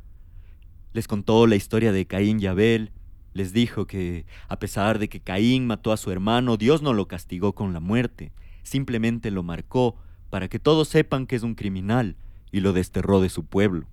Les 0.94 1.08
contó 1.08 1.46
la 1.46 1.56
historia 1.56 1.92
de 1.92 2.08
Caín 2.08 2.40
y 2.40 2.48
Abel, 2.48 2.92
les 3.34 3.54
dijo 3.54 3.86
que, 3.86 4.26
a 4.48 4.58
pesar 4.58 4.98
de 4.98 5.10
que 5.10 5.20
Caín 5.20 5.68
mató 5.68 5.92
a 5.92 5.98
su 5.98 6.12
hermano, 6.12 6.58
Dios 6.58 6.82
no 6.82 6.94
lo 6.94 7.08
castigó 7.08 7.54
con 7.54 7.74
la 7.74 7.80
muerte, 7.80 8.32
simplemente 8.64 9.30
lo 9.30 9.44
marcó 9.44 9.96
para 10.32 10.48
que 10.48 10.58
todos 10.58 10.88
sepan 10.88 11.28
que 11.28 11.36
es 11.36 11.44
un 11.44 11.54
criminal 11.54 12.16
y 12.52 12.62
lo 12.62 12.74
desterró 12.74 13.22
de 13.22 13.30
su 13.30 13.46
pueblo. 13.46 13.88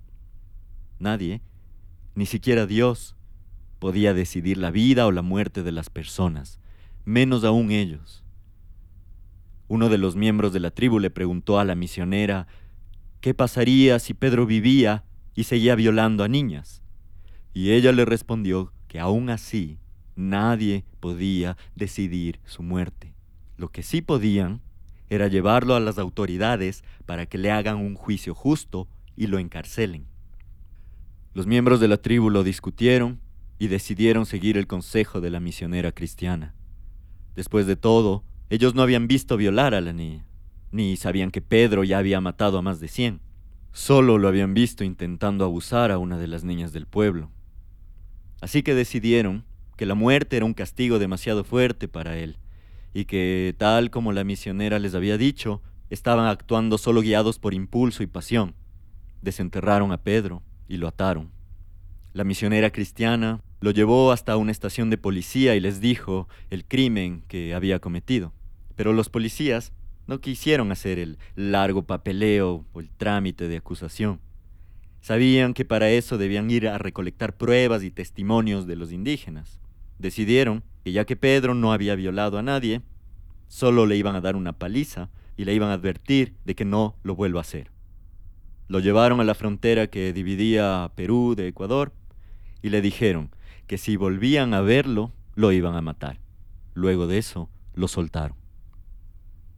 Nadie, 0.97 1.41
ni 2.15 2.25
siquiera 2.25 2.65
Dios, 2.65 3.15
podía 3.79 4.13
decidir 4.13 4.57
la 4.57 4.71
vida 4.71 5.05
o 5.05 5.11
la 5.11 5.21
muerte 5.21 5.63
de 5.63 5.71
las 5.71 5.89
personas, 5.89 6.59
menos 7.03 7.43
aún 7.43 7.71
ellos. 7.71 8.23
Uno 9.67 9.89
de 9.89 9.97
los 9.97 10.15
miembros 10.15 10.53
de 10.53 10.59
la 10.59 10.71
tribu 10.71 10.99
le 10.99 11.09
preguntó 11.09 11.59
a 11.59 11.65
la 11.65 11.75
misionera 11.75 12.47
qué 13.19 13.33
pasaría 13.33 13.99
si 13.99 14.13
Pedro 14.13 14.45
vivía 14.45 15.03
y 15.35 15.43
seguía 15.43 15.75
violando 15.75 16.23
a 16.23 16.27
niñas. 16.27 16.81
Y 17.53 17.71
ella 17.71 17.91
le 17.91 18.05
respondió 18.05 18.71
que 18.87 18.99
aún 18.99 19.29
así 19.29 19.77
nadie 20.15 20.85
podía 20.99 21.57
decidir 21.75 22.39
su 22.45 22.63
muerte. 22.63 23.13
Lo 23.57 23.69
que 23.69 23.83
sí 23.83 24.01
podían 24.01 24.61
era 25.09 25.27
llevarlo 25.27 25.75
a 25.75 25.79
las 25.79 25.97
autoridades 25.97 26.83
para 27.05 27.25
que 27.25 27.37
le 27.37 27.51
hagan 27.51 27.77
un 27.77 27.95
juicio 27.95 28.33
justo 28.33 28.87
y 29.15 29.27
lo 29.27 29.39
encarcelen. 29.39 30.07
Los 31.35 31.47
miembros 31.47 31.81
de 31.81 31.89
la 31.89 31.97
tribu 31.97 32.29
lo 32.29 32.45
discutieron 32.45 33.19
y 33.59 33.67
decidieron 33.67 34.25
seguir 34.25 34.57
el 34.57 34.67
consejo 34.67 35.19
de 35.19 35.29
la 35.29 35.41
misionera 35.41 35.91
cristiana. 35.91 36.55
Después 37.35 37.67
de 37.67 37.75
todo, 37.75 38.23
ellos 38.49 38.73
no 38.73 38.81
habían 38.81 39.09
visto 39.09 39.35
violar 39.35 39.75
a 39.75 39.81
la 39.81 39.91
niña, 39.91 40.25
ni 40.71 40.95
sabían 40.95 41.31
que 41.31 41.41
Pedro 41.41 41.83
ya 41.83 41.97
había 41.97 42.21
matado 42.21 42.57
a 42.57 42.61
más 42.61 42.79
de 42.79 42.87
cien. 42.87 43.19
Solo 43.73 44.17
lo 44.17 44.29
habían 44.29 44.53
visto 44.53 44.85
intentando 44.85 45.43
abusar 45.43 45.91
a 45.91 45.97
una 45.97 46.17
de 46.17 46.27
las 46.27 46.45
niñas 46.45 46.71
del 46.71 46.87
pueblo. 46.87 47.29
Así 48.39 48.63
que 48.63 48.73
decidieron 48.73 49.43
que 49.75 49.85
la 49.85 49.93
muerte 49.93 50.37
era 50.37 50.45
un 50.45 50.53
castigo 50.53 50.99
demasiado 50.99 51.43
fuerte 51.43 51.89
para 51.89 52.17
él, 52.17 52.37
y 52.93 53.03
que, 53.03 53.53
tal 53.57 53.89
como 53.89 54.13
la 54.13 54.23
misionera 54.23 54.79
les 54.79 54.95
había 54.95 55.17
dicho, 55.17 55.61
estaban 55.89 56.27
actuando 56.27 56.77
solo 56.77 57.01
guiados 57.01 57.39
por 57.39 57.53
impulso 57.53 58.03
y 58.03 58.07
pasión. 58.07 58.55
Desenterraron 59.21 59.91
a 59.91 59.97
Pedro 59.97 60.41
y 60.67 60.77
lo 60.77 60.87
ataron. 60.87 61.31
La 62.13 62.23
misionera 62.23 62.71
cristiana 62.71 63.41
lo 63.59 63.71
llevó 63.71 64.11
hasta 64.11 64.37
una 64.37 64.51
estación 64.51 64.89
de 64.89 64.97
policía 64.97 65.55
y 65.55 65.59
les 65.59 65.81
dijo 65.81 66.27
el 66.49 66.65
crimen 66.65 67.23
que 67.27 67.53
había 67.53 67.79
cometido. 67.79 68.33
Pero 68.75 68.93
los 68.93 69.09
policías 69.09 69.73
no 70.07 70.21
quisieron 70.21 70.71
hacer 70.71 70.99
el 70.99 71.17
largo 71.35 71.83
papeleo 71.83 72.65
o 72.73 72.79
el 72.79 72.89
trámite 72.89 73.47
de 73.47 73.57
acusación. 73.57 74.21
Sabían 75.01 75.53
que 75.53 75.65
para 75.65 75.89
eso 75.89 76.17
debían 76.17 76.49
ir 76.49 76.67
a 76.67 76.77
recolectar 76.77 77.37
pruebas 77.37 77.83
y 77.83 77.91
testimonios 77.91 78.65
de 78.65 78.75
los 78.75 78.91
indígenas. 78.91 79.59
Decidieron 79.99 80.63
que 80.83 80.91
ya 80.91 81.05
que 81.05 81.15
Pedro 81.15 81.53
no 81.53 81.73
había 81.73 81.95
violado 81.95 82.37
a 82.37 82.43
nadie, 82.43 82.81
solo 83.47 83.85
le 83.85 83.97
iban 83.97 84.15
a 84.15 84.21
dar 84.21 84.35
una 84.35 84.53
paliza 84.53 85.09
y 85.37 85.45
le 85.45 85.53
iban 85.53 85.69
a 85.69 85.73
advertir 85.73 86.35
de 86.45 86.55
que 86.55 86.65
no 86.65 86.95
lo 87.03 87.15
vuelva 87.15 87.39
a 87.39 87.41
hacer. 87.41 87.74
Lo 88.67 88.79
llevaron 88.79 89.19
a 89.19 89.23
la 89.23 89.35
frontera 89.35 89.87
que 89.87 90.11
dividía 90.13 90.91
Perú 90.95 91.35
de 91.35 91.47
Ecuador 91.47 91.93
y 92.61 92.69
le 92.69 92.81
dijeron 92.81 93.29
que 93.67 93.77
si 93.77 93.95
volvían 93.95 94.53
a 94.53 94.61
verlo, 94.61 95.11
lo 95.35 95.51
iban 95.51 95.75
a 95.75 95.81
matar. 95.81 96.19
Luego 96.73 97.07
de 97.07 97.17
eso, 97.17 97.49
lo 97.73 97.87
soltaron. 97.87 98.37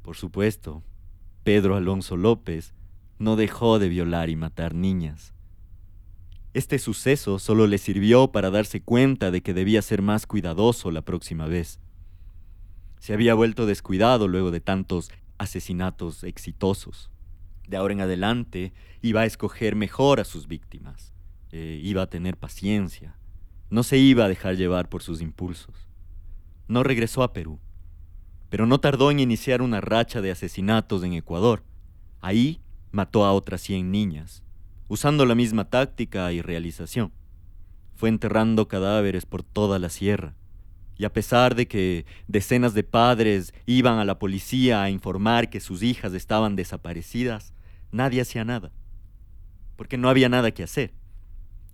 Por 0.02 0.16
supuesto, 0.16 0.84
Pedro 1.44 1.76
Alonso 1.76 2.18
López 2.18 2.74
no 3.20 3.36
dejó 3.36 3.80
de 3.80 3.90
violar 3.90 4.30
y 4.30 4.36
matar 4.36 4.74
niñas. 4.74 5.34
Este 6.54 6.80
suceso 6.80 7.40
solo 7.40 7.68
le 7.68 7.78
sirvió 7.78 8.32
para 8.32 8.50
darse 8.50 8.82
cuenta 8.82 9.32
de 9.32 9.42
que 9.42 9.54
debía 9.54 9.82
ser 9.82 10.02
más 10.02 10.26
cuidadoso 10.26 10.92
la 10.92 11.02
próxima 11.02 11.46
vez. 11.46 11.80
Se 13.00 13.14
había 13.14 13.36
vuelto 13.36 13.66
descuidado 13.66 14.28
luego 14.28 14.52
de 14.52 14.60
tantos 14.60 15.12
asesinatos 15.38 16.24
exitosos. 16.24 17.12
De 17.68 17.78
ahora 17.78 17.94
en 17.94 18.02
adelante 18.02 18.74
iba 19.02 19.22
a 19.22 19.26
escoger 19.26 19.76
mejor 19.76 20.20
a 20.20 20.24
sus 20.24 20.48
víctimas. 20.48 21.14
Eh, 21.52 21.80
iba 21.84 22.02
a 22.02 22.10
tener 22.10 22.38
paciencia. 22.38 23.16
No 23.70 23.84
se 23.84 23.98
iba 23.98 24.26
a 24.26 24.30
dejar 24.30 24.56
llevar 24.56 24.90
por 24.90 25.04
sus 25.04 25.22
impulsos. 25.22 25.88
No 26.68 26.84
regresó 26.84 27.24
a 27.24 27.34
Perú, 27.34 27.60
pero 28.50 28.66
no 28.66 28.80
tardó 28.80 29.12
en 29.12 29.20
iniciar 29.20 29.62
una 29.62 29.82
racha 29.82 30.22
de 30.22 30.32
asesinatos 30.32 31.04
en 31.04 31.14
Ecuador. 31.14 31.64
Ahí 32.22 32.62
mató 32.92 33.26
a 33.26 33.34
otras 33.34 33.62
100 33.62 33.92
niñas 33.92 34.44
usando 34.88 35.26
la 35.26 35.36
misma 35.36 35.66
táctica 35.66 36.32
y 36.32 36.42
realización. 36.42 37.12
Fue 37.96 38.10
enterrando 38.10 38.68
cadáveres 38.68 39.26
por 39.26 39.44
toda 39.44 39.80
la 39.80 39.90
sierra. 39.90 40.36
Y 40.98 41.06
a 41.06 41.14
pesar 41.14 41.56
de 41.56 41.68
que 41.68 42.06
decenas 42.28 42.74
de 42.74 42.84
padres 42.84 43.54
iban 43.66 44.00
a 44.00 44.06
la 44.06 44.18
policía 44.18 44.82
a 44.82 44.90
informar 44.90 45.50
que 45.50 45.60
sus 45.60 45.84
hijas 45.84 46.14
estaban 46.14 46.56
desaparecidas, 46.56 47.54
nadie 47.92 48.22
hacía 48.22 48.46
nada. 48.46 48.72
Porque 49.76 49.98
no 49.98 50.10
había 50.10 50.30
nada 50.30 50.52
que 50.52 50.64
hacer. 50.64 50.94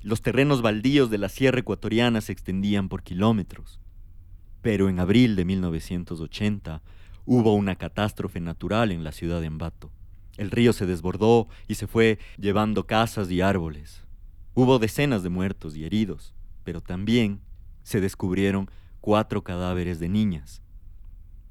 Los 0.02 0.22
terrenos 0.22 0.62
baldíos 0.62 1.10
de 1.10 1.18
la 1.18 1.30
sierra 1.30 1.60
ecuatoriana 1.60 2.22
se 2.22 2.34
extendían 2.34 2.90
por 2.90 3.04
kilómetros. 3.04 3.80
Pero 4.62 4.90
en 4.90 5.00
abril 5.00 5.36
de 5.36 5.46
1980 5.46 6.82
hubo 7.26 7.54
una 7.54 7.76
catástrofe 7.76 8.40
natural 8.40 8.92
en 8.92 9.04
la 9.04 9.12
ciudad 9.12 9.40
de 9.40 9.48
Ambato. 9.48 9.92
El 10.38 10.52
río 10.52 10.74
se 10.74 10.86
desbordó 10.86 11.48
y 11.68 11.76
se 11.76 11.88
fue 11.88 12.20
llevando 12.38 12.88
casas 12.88 13.30
y 13.30 13.42
árboles. 13.42 14.04
Hubo 14.56 14.80
decenas 14.80 15.24
de 15.24 15.30
muertos 15.30 15.76
y 15.76 15.86
heridos, 15.86 16.34
pero 16.64 16.82
también 16.82 17.42
se 17.84 18.02
descubrieron 18.02 18.70
cuatro 19.00 19.44
cadáveres 19.44 20.00
de 20.00 20.10
niñas. 20.10 20.62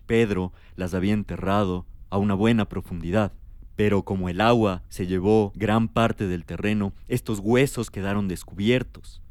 Pedro 0.06 0.52
las 0.76 0.94
había 0.94 1.14
enterrado 1.14 1.86
a 2.10 2.18
una 2.18 2.34
buena 2.34 2.68
profundidad, 2.68 3.32
pero 3.76 4.02
como 4.02 4.28
el 4.28 4.40
agua 4.40 4.82
se 4.88 5.06
llevó 5.06 5.52
gran 5.54 5.88
parte 5.88 6.26
del 6.26 6.44
terreno, 6.44 6.92
estos 7.08 7.38
huesos 7.38 7.90
quedaron 7.90 8.28
descubiertos. 8.28 9.22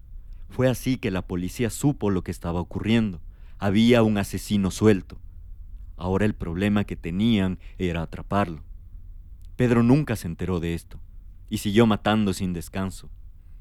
Fue 0.50 0.68
así 0.68 0.98
que 0.98 1.12
la 1.12 1.22
policía 1.22 1.70
supo 1.70 2.10
lo 2.10 2.24
que 2.24 2.32
estaba 2.32 2.60
ocurriendo. 2.60 3.22
Había 3.58 4.04
un 4.04 4.18
asesino 4.18 4.72
suelto. 4.72 5.18
Ahora 5.96 6.26
el 6.26 6.34
problema 6.34 6.84
que 6.84 6.96
tenían 6.96 7.60
era 7.78 8.02
atraparlo. 8.02 8.64
Pedro 9.56 9.84
nunca 9.84 10.16
se 10.16 10.28
enteró 10.28 10.60
de 10.60 10.74
esto 10.74 11.00
y 11.50 11.60
siguió 11.60 11.86
matando 11.86 12.34
sin 12.34 12.54
descanso, 12.54 13.10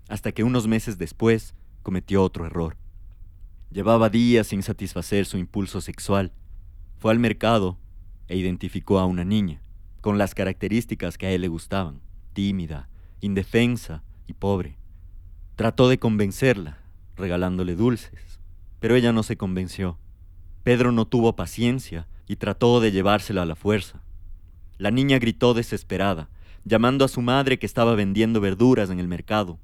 hasta 0.08 0.32
que 0.32 0.44
unos 0.44 0.66
meses 0.66 0.96
después 0.96 1.54
cometió 1.82 2.22
otro 2.22 2.46
error. 2.46 2.76
Llevaba 3.70 4.08
días 4.08 4.46
sin 4.46 4.62
satisfacer 4.62 5.26
su 5.26 5.36
impulso 5.38 5.80
sexual. 5.80 6.32
Fue 6.98 7.12
al 7.12 7.18
mercado 7.18 7.78
e 8.28 8.36
identificó 8.36 8.98
a 8.98 9.06
una 9.06 9.24
niña, 9.24 9.62
con 10.00 10.18
las 10.18 10.34
características 10.34 11.18
que 11.18 11.26
a 11.26 11.30
él 11.30 11.42
le 11.42 11.48
gustaban, 11.48 12.00
tímida, 12.32 12.88
indefensa 13.20 14.02
y 14.26 14.32
pobre. 14.32 14.78
Trató 15.56 15.88
de 15.88 15.98
convencerla, 15.98 16.78
regalándole 17.16 17.76
dulces, 17.76 18.40
pero 18.78 18.96
ella 18.96 19.12
no 19.12 19.22
se 19.22 19.36
convenció. 19.36 19.98
Pedro 20.62 20.92
no 20.92 21.06
tuvo 21.06 21.36
paciencia 21.36 22.08
y 22.26 22.36
trató 22.36 22.80
de 22.80 22.92
llevársela 22.92 23.42
a 23.42 23.46
la 23.46 23.56
fuerza. 23.56 24.02
La 24.78 24.90
niña 24.90 25.18
gritó 25.18 25.52
desesperada, 25.52 26.30
llamando 26.64 27.04
a 27.04 27.08
su 27.08 27.20
madre 27.20 27.58
que 27.58 27.66
estaba 27.66 27.94
vendiendo 27.94 28.40
verduras 28.40 28.90
en 28.90 29.00
el 29.00 29.08
mercado. 29.08 29.58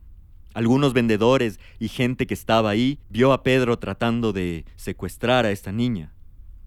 Algunos 0.52 0.92
vendedores 0.92 1.60
y 1.78 1.88
gente 1.88 2.26
que 2.26 2.34
estaba 2.34 2.70
ahí 2.70 2.98
vio 3.08 3.32
a 3.32 3.42
Pedro 3.42 3.78
tratando 3.78 4.32
de 4.32 4.64
secuestrar 4.76 5.44
a 5.46 5.50
esta 5.50 5.72
niña. 5.72 6.12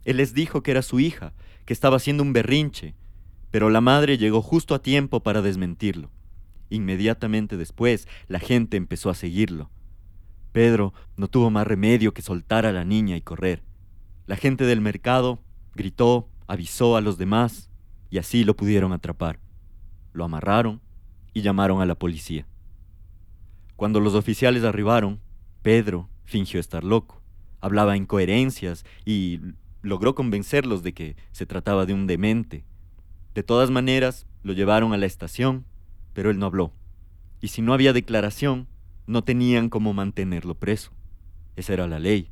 Él 0.06 0.18
les 0.18 0.34
dijo 0.34 0.64
que 0.64 0.72
era 0.72 0.82
su 0.82 1.00
hija, 1.00 1.34
que 1.66 1.74
estaba 1.74 1.98
haciendo 1.98 2.24
un 2.24 2.34
berrinche, 2.34 2.96
pero 3.52 3.70
la 3.70 3.82
madre 3.82 4.18
llegó 4.18 4.42
justo 4.42 4.76
a 4.76 4.82
tiempo 4.82 5.22
para 5.22 5.42
desmentirlo. 5.42 6.12
Inmediatamente 6.70 7.58
después, 7.58 8.08
la 8.28 8.40
gente 8.40 8.78
empezó 8.78 9.10
a 9.10 9.16
seguirlo. 9.16 9.70
Pedro 10.52 10.94
no 11.18 11.28
tuvo 11.28 11.50
más 11.50 11.66
remedio 11.66 12.14
que 12.14 12.22
soltar 12.22 12.66
a 12.66 12.72
la 12.72 12.86
niña 12.86 13.18
y 13.18 13.22
correr. 13.22 13.64
La 14.28 14.36
gente 14.36 14.66
del 14.66 14.82
mercado 14.82 15.40
gritó, 15.74 16.30
avisó 16.48 16.96
a 16.96 17.02
los 17.02 17.18
demás, 17.18 17.70
y 18.10 18.18
así 18.18 18.44
lo 18.44 18.56
pudieron 18.56 18.92
atrapar. 18.94 19.40
Lo 20.14 20.24
amarraron 20.26 20.82
y 21.34 21.42
llamaron 21.42 21.82
a 21.82 21.86
la 21.86 21.96
policía. 21.96 22.48
Cuando 23.76 24.00
los 24.00 24.16
oficiales 24.16 24.64
arribaron, 24.64 25.22
Pedro 25.62 26.10
fingió 26.26 26.60
estar 26.60 26.84
loco, 26.84 27.22
hablaba 27.62 27.98
incoherencias 27.98 28.86
y 29.06 29.40
logró 29.82 30.16
convencerlos 30.16 30.84
de 30.84 30.94
que 30.94 31.16
se 31.32 31.46
trataba 31.46 31.86
de 31.86 31.94
un 31.94 32.08
demente. 32.08 32.66
De 33.36 33.44
todas 33.44 33.70
maneras, 33.70 34.26
lo 34.44 34.54
llevaron 34.54 34.94
a 34.94 34.98
la 34.98 35.06
estación, 35.06 35.66
pero 36.14 36.32
él 36.32 36.40
no 36.40 36.46
habló. 36.46 36.74
Y 37.42 37.50
si 37.50 37.62
no 37.62 37.74
había 37.74 37.94
declaración, 37.94 38.68
no 39.08 39.24
tenían 39.24 39.70
cómo 39.70 39.94
mantenerlo 39.94 40.56
preso. 40.56 40.92
Esa 41.56 41.74
era 41.74 41.88
la 41.88 42.00
ley. 42.00 42.32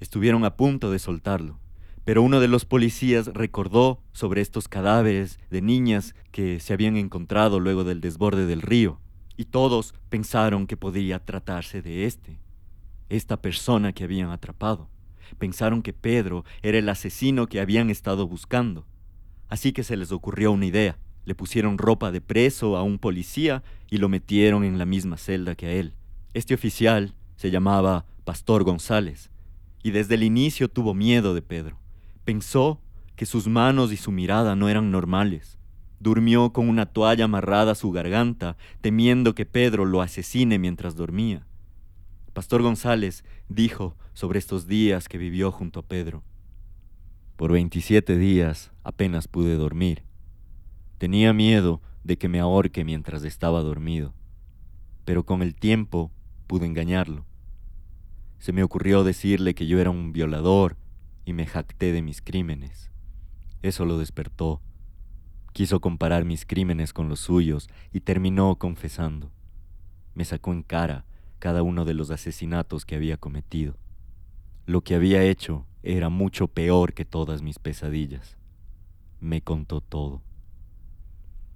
Estuvieron 0.00 0.44
a 0.44 0.56
punto 0.56 0.90
de 0.90 0.98
soltarlo, 0.98 1.58
pero 2.04 2.22
uno 2.22 2.40
de 2.40 2.48
los 2.48 2.64
policías 2.64 3.26
recordó 3.28 4.02
sobre 4.12 4.40
estos 4.40 4.68
cadáveres 4.68 5.38
de 5.50 5.60
niñas 5.60 6.14
que 6.30 6.60
se 6.60 6.72
habían 6.72 6.96
encontrado 6.96 7.60
luego 7.60 7.84
del 7.84 8.00
desborde 8.00 8.46
del 8.46 8.62
río, 8.62 9.00
y 9.36 9.46
todos 9.46 9.94
pensaron 10.08 10.66
que 10.66 10.76
podría 10.76 11.24
tratarse 11.24 11.82
de 11.82 12.06
este, 12.06 12.40
esta 13.08 13.40
persona 13.40 13.92
que 13.92 14.04
habían 14.04 14.30
atrapado. 14.30 14.88
Pensaron 15.38 15.82
que 15.82 15.92
Pedro 15.92 16.44
era 16.62 16.78
el 16.78 16.88
asesino 16.88 17.46
que 17.46 17.60
habían 17.60 17.90
estado 17.90 18.26
buscando. 18.26 18.86
Así 19.48 19.72
que 19.72 19.84
se 19.84 19.96
les 19.96 20.12
ocurrió 20.12 20.52
una 20.52 20.66
idea. 20.66 20.98
Le 21.24 21.34
pusieron 21.34 21.78
ropa 21.78 22.10
de 22.10 22.20
preso 22.20 22.76
a 22.76 22.82
un 22.82 22.98
policía 22.98 23.62
y 23.90 23.98
lo 23.98 24.08
metieron 24.08 24.64
en 24.64 24.78
la 24.78 24.84
misma 24.84 25.16
celda 25.16 25.54
que 25.54 25.66
a 25.66 25.72
él. 25.72 25.94
Este 26.34 26.54
oficial 26.54 27.14
se 27.36 27.50
llamaba 27.50 28.06
Pastor 28.24 28.64
González 28.64 29.30
y 29.82 29.90
desde 29.90 30.14
el 30.16 30.22
inicio 30.22 30.68
tuvo 30.68 30.94
miedo 30.94 31.34
de 31.34 31.42
Pedro. 31.42 31.78
Pensó 32.24 32.80
que 33.16 33.26
sus 33.26 33.48
manos 33.48 33.92
y 33.92 33.96
su 33.96 34.12
mirada 34.12 34.54
no 34.54 34.68
eran 34.68 34.90
normales. 34.90 35.58
Durmió 36.00 36.52
con 36.52 36.68
una 36.68 36.86
toalla 36.86 37.24
amarrada 37.24 37.72
a 37.72 37.74
su 37.74 37.90
garganta, 37.90 38.56
temiendo 38.80 39.34
que 39.34 39.46
Pedro 39.46 39.84
lo 39.84 40.00
asesine 40.00 40.58
mientras 40.58 40.94
dormía. 40.94 41.46
Pastor 42.32 42.62
González 42.62 43.24
dijo 43.48 43.96
sobre 44.12 44.38
estos 44.38 44.68
días 44.68 45.08
que 45.08 45.18
vivió 45.18 45.50
junto 45.50 45.80
a 45.80 45.82
Pedro. 45.82 46.22
Por 47.38 47.52
27 47.52 48.18
días 48.18 48.72
apenas 48.82 49.28
pude 49.28 49.54
dormir. 49.54 50.02
Tenía 50.98 51.32
miedo 51.32 51.80
de 52.02 52.18
que 52.18 52.28
me 52.28 52.40
ahorque 52.40 52.84
mientras 52.84 53.22
estaba 53.22 53.62
dormido, 53.62 54.12
pero 55.04 55.24
con 55.24 55.42
el 55.42 55.54
tiempo 55.54 56.10
pude 56.48 56.66
engañarlo. 56.66 57.26
Se 58.40 58.52
me 58.52 58.64
ocurrió 58.64 59.04
decirle 59.04 59.54
que 59.54 59.68
yo 59.68 59.78
era 59.78 59.90
un 59.90 60.12
violador 60.12 60.78
y 61.24 61.32
me 61.32 61.46
jacté 61.46 61.92
de 61.92 62.02
mis 62.02 62.22
crímenes. 62.22 62.90
Eso 63.62 63.84
lo 63.84 63.98
despertó. 63.98 64.60
Quiso 65.52 65.78
comparar 65.78 66.24
mis 66.24 66.44
crímenes 66.44 66.92
con 66.92 67.08
los 67.08 67.20
suyos 67.20 67.68
y 67.92 68.00
terminó 68.00 68.56
confesando. 68.56 69.30
Me 70.12 70.24
sacó 70.24 70.52
en 70.52 70.64
cara 70.64 71.04
cada 71.38 71.62
uno 71.62 71.84
de 71.84 71.94
los 71.94 72.10
asesinatos 72.10 72.84
que 72.84 72.96
había 72.96 73.16
cometido. 73.16 73.76
Lo 74.68 74.82
que 74.82 74.94
había 74.94 75.22
hecho 75.22 75.64
era 75.82 76.10
mucho 76.10 76.46
peor 76.46 76.92
que 76.92 77.06
todas 77.06 77.40
mis 77.40 77.58
pesadillas. 77.58 78.36
Me 79.18 79.40
contó 79.40 79.80
todo. 79.80 80.20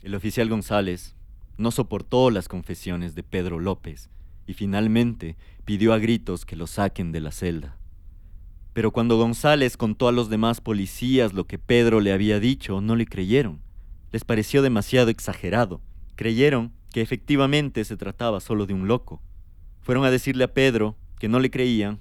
El 0.02 0.14
oficial 0.14 0.48
González 0.48 1.14
no 1.58 1.72
soportó 1.72 2.30
las 2.30 2.48
confesiones 2.48 3.14
de 3.14 3.22
Pedro 3.22 3.60
López 3.60 4.08
y 4.46 4.54
finalmente 4.54 5.36
pidió 5.66 5.92
a 5.92 5.98
gritos 5.98 6.46
que 6.46 6.56
lo 6.56 6.66
saquen 6.66 7.12
de 7.12 7.20
la 7.20 7.32
celda. 7.32 7.76
Pero 8.72 8.92
cuando 8.92 9.18
González 9.18 9.76
contó 9.76 10.08
a 10.08 10.12
los 10.12 10.30
demás 10.30 10.62
policías 10.62 11.34
lo 11.34 11.46
que 11.46 11.58
Pedro 11.58 12.00
le 12.00 12.14
había 12.14 12.40
dicho, 12.40 12.80
no 12.80 12.96
le 12.96 13.04
creyeron. 13.04 13.60
Les 14.10 14.24
pareció 14.24 14.62
demasiado 14.62 15.10
exagerado. 15.10 15.82
Creyeron 16.14 16.72
que 16.90 17.02
efectivamente 17.02 17.84
se 17.84 17.98
trataba 17.98 18.40
solo 18.40 18.64
de 18.64 18.72
un 18.72 18.88
loco. 18.88 19.20
Fueron 19.82 20.06
a 20.06 20.10
decirle 20.10 20.44
a 20.44 20.54
Pedro 20.54 20.96
que 21.18 21.28
no 21.28 21.40
le 21.40 21.50
creían 21.50 22.00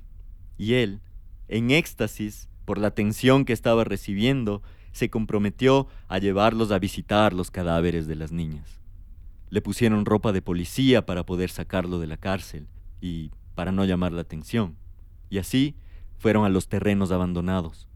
y 0.62 0.76
él, 0.76 1.02
en 1.48 1.72
éxtasis 1.72 2.48
por 2.66 2.78
la 2.78 2.90
atención 2.90 3.46
que 3.46 3.54
estaba 3.54 3.84
recibiendo, 3.84 4.62
se 4.92 5.10
comprometió 5.10 5.88
a 6.08 6.20
llevarlos 6.20 6.70
a 6.70 6.78
visitar 6.78 7.34
los 7.34 7.50
cadáveres 7.50 8.06
de 8.06 8.16
las 8.16 8.32
niñas. 8.32 8.80
Le 9.50 9.64
pusieron 9.64 10.06
ropa 10.06 10.32
de 10.32 10.44
policía 10.44 11.04
para 11.04 11.26
poder 11.26 11.50
sacarlo 11.50 11.98
de 11.98 12.06
la 12.06 12.18
cárcel 12.18 12.68
y 13.02 13.32
para 13.56 13.72
no 13.72 13.86
llamar 13.86 14.12
la 14.12 14.22
atención. 14.22 14.78
Y 15.32 15.40
así 15.40 15.74
fueron 16.20 16.46
a 16.46 16.50
los 16.50 16.68
terrenos 16.68 17.12
abandonados. 17.12 17.88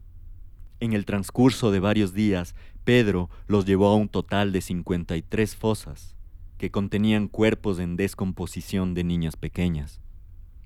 En 0.80 0.92
el 0.92 1.04
transcurso 1.04 1.70
de 1.70 1.78
varios 1.78 2.14
días, 2.14 2.56
Pedro 2.82 3.30
los 3.46 3.64
llevó 3.64 3.90
a 3.90 3.94
un 3.94 4.08
total 4.08 4.50
de 4.50 4.60
53 4.60 5.54
fosas 5.54 6.16
que 6.58 6.72
contenían 6.72 7.28
cuerpos 7.28 7.78
en 7.78 7.94
descomposición 7.94 8.92
de 8.94 9.04
niñas 9.04 9.36
pequeñas. 9.36 10.00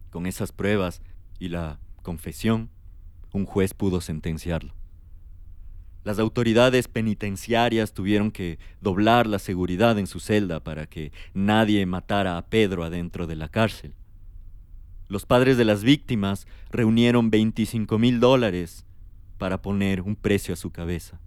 Con 0.08 0.24
esas 0.24 0.50
pruebas 0.50 1.02
y 1.40 1.48
la 1.48 1.80
confesión, 2.00 2.70
un 3.32 3.46
juez 3.46 3.74
pudo 3.74 4.00
sentenciarlo. 4.00 4.74
Las 6.02 6.18
autoridades 6.18 6.88
penitenciarias 6.88 7.92
tuvieron 7.92 8.30
que 8.30 8.58
doblar 8.80 9.26
la 9.26 9.38
seguridad 9.38 9.98
en 9.98 10.06
su 10.06 10.18
celda 10.18 10.60
para 10.60 10.86
que 10.86 11.12
nadie 11.34 11.84
matara 11.84 12.38
a 12.38 12.46
Pedro 12.46 12.84
adentro 12.84 13.26
de 13.26 13.36
la 13.36 13.48
cárcel. 13.48 13.94
Los 15.08 15.26
padres 15.26 15.58
de 15.58 15.64
las 15.64 15.84
víctimas 15.84 16.46
reunieron 16.70 17.30
25 17.30 17.98
mil 17.98 18.18
dólares 18.18 18.86
para 19.36 19.60
poner 19.60 20.00
un 20.00 20.16
precio 20.16 20.54
a 20.54 20.56
su 20.56 20.70
cabeza. 20.70 21.20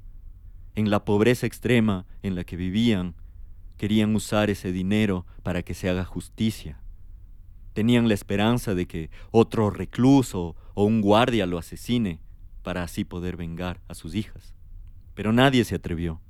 En 0.76 0.90
la 0.90 1.06
pobreza 1.06 1.46
extrema 1.46 2.06
en 2.24 2.34
la 2.34 2.44
que 2.44 2.56
vivían, 2.56 3.16
querían 3.78 4.16
usar 4.16 4.50
ese 4.50 4.72
dinero 4.72 5.26
para 5.44 5.62
que 5.62 5.74
se 5.74 5.90
haga 5.90 6.06
justicia. 6.06 6.80
Tenían 7.74 8.08
la 8.08 8.14
esperanza 8.14 8.76
de 8.76 8.88
que 8.88 9.10
otro 9.32 9.70
recluso 9.70 10.56
o 10.74 10.86
un 10.86 11.02
guardia 11.02 11.46
lo 11.46 11.58
asesine 11.58 12.20
para 12.62 12.84
así 12.84 13.04
poder 13.04 13.36
vengar 13.36 13.82
a 13.88 13.94
sus 13.94 14.16
hijas. 14.16 14.56
Pero 15.16 15.34
nadie 15.34 15.64
se 15.66 15.76
atrevió. 15.76 16.22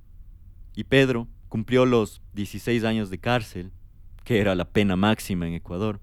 Y 0.75 0.85
Pedro 0.85 1.27
cumplió 1.49 1.85
los 1.85 2.21
16 2.33 2.83
años 2.83 3.09
de 3.09 3.19
cárcel, 3.19 3.71
que 4.23 4.39
era 4.39 4.55
la 4.55 4.65
pena 4.65 4.95
máxima 4.95 5.47
en 5.47 5.53
Ecuador. 5.53 5.99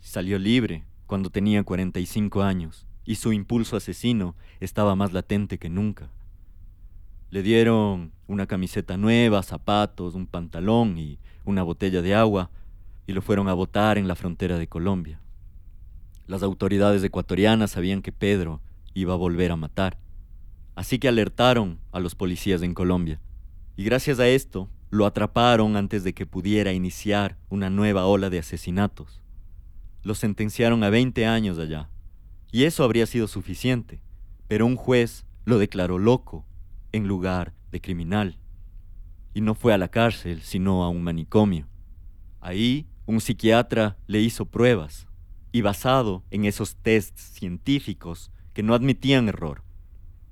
Salió 0.00 0.38
libre 0.38 0.84
cuando 1.06 1.30
tenía 1.30 1.62
45 1.62 2.42
años 2.42 2.86
y 3.04 3.14
su 3.14 3.32
impulso 3.32 3.76
asesino 3.76 4.36
estaba 4.60 4.94
más 4.94 5.12
latente 5.12 5.58
que 5.58 5.70
nunca. 5.70 6.10
Le 7.30 7.42
dieron 7.42 8.12
una 8.26 8.46
camiseta 8.46 8.96
nueva, 8.96 9.42
zapatos, 9.42 10.14
un 10.14 10.26
pantalón 10.26 10.98
y 10.98 11.18
una 11.44 11.62
botella 11.62 12.02
de 12.02 12.14
agua 12.14 12.50
y 13.08 13.14
lo 13.14 13.22
fueron 13.22 13.48
a 13.48 13.54
votar 13.54 13.96
en 13.96 14.06
la 14.06 14.14
frontera 14.14 14.58
de 14.58 14.68
Colombia. 14.68 15.18
Las 16.26 16.42
autoridades 16.42 17.02
ecuatorianas 17.02 17.70
sabían 17.70 18.02
que 18.02 18.12
Pedro 18.12 18.60
iba 18.92 19.14
a 19.14 19.16
volver 19.16 19.50
a 19.50 19.56
matar, 19.56 19.98
así 20.76 20.98
que 20.98 21.08
alertaron 21.08 21.80
a 21.90 22.00
los 22.00 22.14
policías 22.14 22.60
en 22.60 22.74
Colombia. 22.74 23.18
Y 23.76 23.84
gracias 23.84 24.20
a 24.20 24.28
esto, 24.28 24.68
lo 24.90 25.06
atraparon 25.06 25.76
antes 25.76 26.04
de 26.04 26.12
que 26.12 26.26
pudiera 26.26 26.74
iniciar 26.74 27.38
una 27.48 27.70
nueva 27.70 28.04
ola 28.04 28.28
de 28.28 28.40
asesinatos. 28.40 29.22
Lo 30.02 30.14
sentenciaron 30.14 30.84
a 30.84 30.90
20 30.90 31.24
años 31.24 31.58
allá, 31.58 31.88
y 32.52 32.64
eso 32.64 32.84
habría 32.84 33.06
sido 33.06 33.26
suficiente, 33.26 34.02
pero 34.48 34.66
un 34.66 34.76
juez 34.76 35.24
lo 35.46 35.56
declaró 35.56 35.98
loco 35.98 36.44
en 36.92 37.08
lugar 37.08 37.54
de 37.72 37.80
criminal. 37.80 38.38
Y 39.32 39.40
no 39.40 39.54
fue 39.54 39.72
a 39.72 39.78
la 39.78 39.88
cárcel, 39.88 40.42
sino 40.42 40.84
a 40.84 40.90
un 40.90 41.02
manicomio. 41.02 41.68
Ahí 42.40 42.86
un 43.08 43.22
psiquiatra 43.22 43.96
le 44.06 44.20
hizo 44.20 44.44
pruebas 44.44 45.06
y 45.50 45.62
basado 45.62 46.24
en 46.30 46.44
esos 46.44 46.76
tests 46.76 47.22
científicos 47.22 48.30
que 48.52 48.62
no 48.62 48.74
admitían 48.74 49.30
error. 49.30 49.62